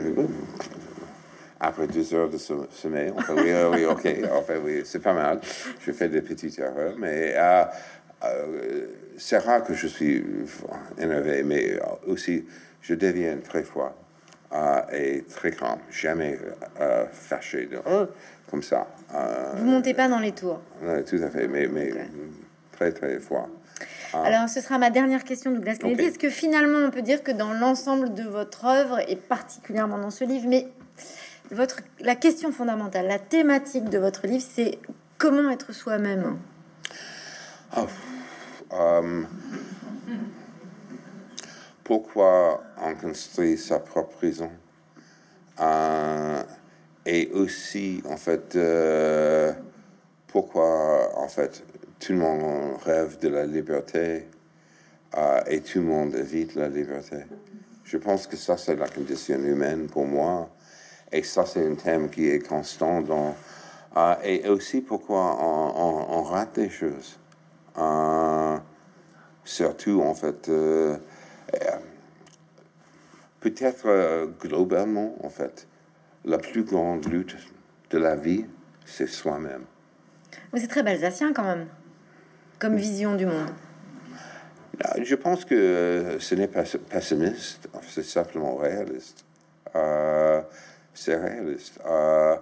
[1.62, 3.12] après deux heures de sommeil.
[3.16, 5.40] Enfin, oui, oui, ok, enfin, oui, c'est pas mal.
[5.80, 7.64] Je fais des petites erreurs, mais euh,
[8.24, 8.86] euh,
[9.16, 10.24] c'est rare que je suis
[10.98, 12.44] énervé, mais aussi
[12.80, 13.94] je deviens très froid
[14.52, 16.36] euh, et très calme, jamais
[16.80, 18.06] euh, fâché de, oh,
[18.50, 18.88] comme ça.
[19.54, 20.60] Vous montez pas dans les tours.
[21.06, 21.92] tout à fait, mais, mais
[22.72, 23.48] très très froid.
[24.12, 26.04] Alors, ce sera ma dernière question, Douglas Kennedy.
[26.04, 30.10] Est-ce que finalement, on peut dire que dans l'ensemble de votre œuvre, et particulièrement dans
[30.10, 30.66] ce livre, mais
[31.52, 34.78] votre, la question fondamentale, la thématique de votre livre, c'est
[35.18, 36.38] comment être soi-même
[37.76, 37.86] oh,
[38.72, 39.22] euh,
[41.84, 44.50] Pourquoi on construit sa propre prison?
[45.60, 46.42] Euh,
[47.04, 49.52] Et aussi, en fait, euh,
[50.28, 51.62] pourquoi, en fait,
[52.00, 54.28] tout le monde rêve de la liberté
[55.46, 57.16] et tout le monde évite la liberté?
[57.84, 60.48] Je pense que ça, c'est la condition humaine pour moi.
[61.12, 63.36] Et ça, c'est un thème qui est constant dans...
[63.96, 67.18] Euh, et aussi pourquoi on, rate des choses.
[67.76, 68.56] Euh,
[69.44, 70.96] surtout, en fait, euh,
[73.40, 75.66] peut-être globalement, en fait,
[76.24, 77.36] la plus grande lutte
[77.90, 78.46] de la vie,
[78.86, 79.64] c'est soi-même.
[80.52, 81.66] Vous êtes très alsacien quand même,
[82.58, 83.50] comme vision du monde.
[85.02, 89.26] Je pense que ce n'est pas pessimiste, c'est simplement réaliste.
[90.92, 91.80] Euh, c'est réaliste.
[91.86, 92.36] Euh,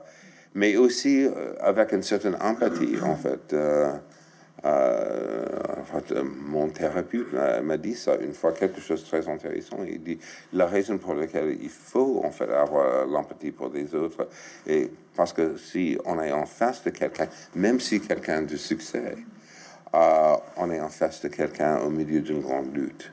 [0.54, 3.52] mais aussi euh, avec une certaine empathie, en fait.
[3.52, 3.94] Euh,
[6.24, 7.32] mon thérapeute
[7.62, 9.78] m'a dit ça une fois, quelque chose de très intéressant.
[9.88, 10.18] Il dit
[10.52, 14.28] la raison pour laquelle il faut en fait avoir l'empathie pour les autres,
[14.66, 19.16] et parce que si on est en face de quelqu'un, même si quelqu'un de succès,
[19.94, 23.12] on est en face de quelqu'un au milieu d'une grande lutte,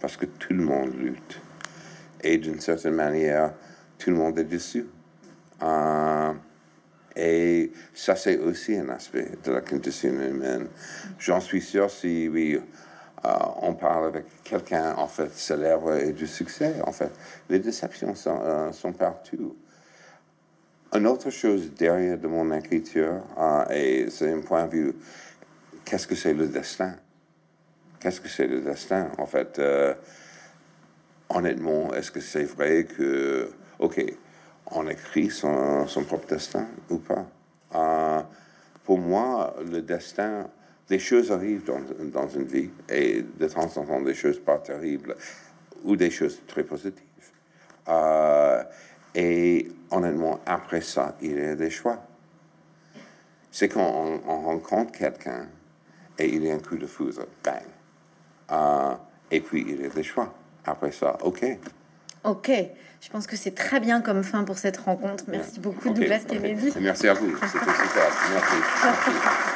[0.00, 1.40] parce que tout le monde lutte,
[2.24, 3.52] et d'une certaine manière
[3.98, 4.86] tout le monde est dessus.
[5.62, 6.32] Euh,
[7.14, 10.68] et ça, c'est aussi un aspect de la condition humaine.
[11.18, 12.60] J'en suis sûr si oui,
[13.24, 13.30] euh,
[13.62, 17.10] on parle avec quelqu'un, en fait, célèbre et du succès, en fait,
[17.48, 19.56] les déceptions sont, euh, sont partout.
[20.92, 23.22] Une autre chose derrière de mon écriture,
[23.70, 24.92] et c'est un point de vue,
[25.84, 26.94] qu'est-ce que c'est le destin?
[27.98, 29.10] Qu'est-ce que c'est le destin?
[29.18, 29.60] En fait,
[31.28, 34.04] honnêtement, est-ce que c'est vrai que OK,
[34.70, 37.26] on écrit son, propre destin ou pas?
[37.74, 38.22] Euh,
[38.84, 40.48] pour moi, le destin,
[40.88, 45.16] des choses arrivent dans, une vie et de temps en temps des choses pas terribles
[45.84, 47.02] ou des choses très positives.
[47.88, 48.62] Euh,
[49.14, 51.98] et honnêtement, après ça, il y a des choix.
[53.50, 55.48] C'est quand on, rencontre quelqu'un
[56.18, 57.62] et il y a un coup de foudre, bang.
[58.52, 58.94] Euh,
[59.30, 60.32] et puis il y a des choix.
[60.64, 61.44] Après ça, OK,
[62.26, 65.24] Ok, je pense que c'est très bien comme fin pour cette rencontre.
[65.28, 66.72] Merci beaucoup, Douglas Kennedy.
[66.80, 67.36] Merci à vous.
[67.36, 68.10] C'était super.
[68.32, 69.12] Merci.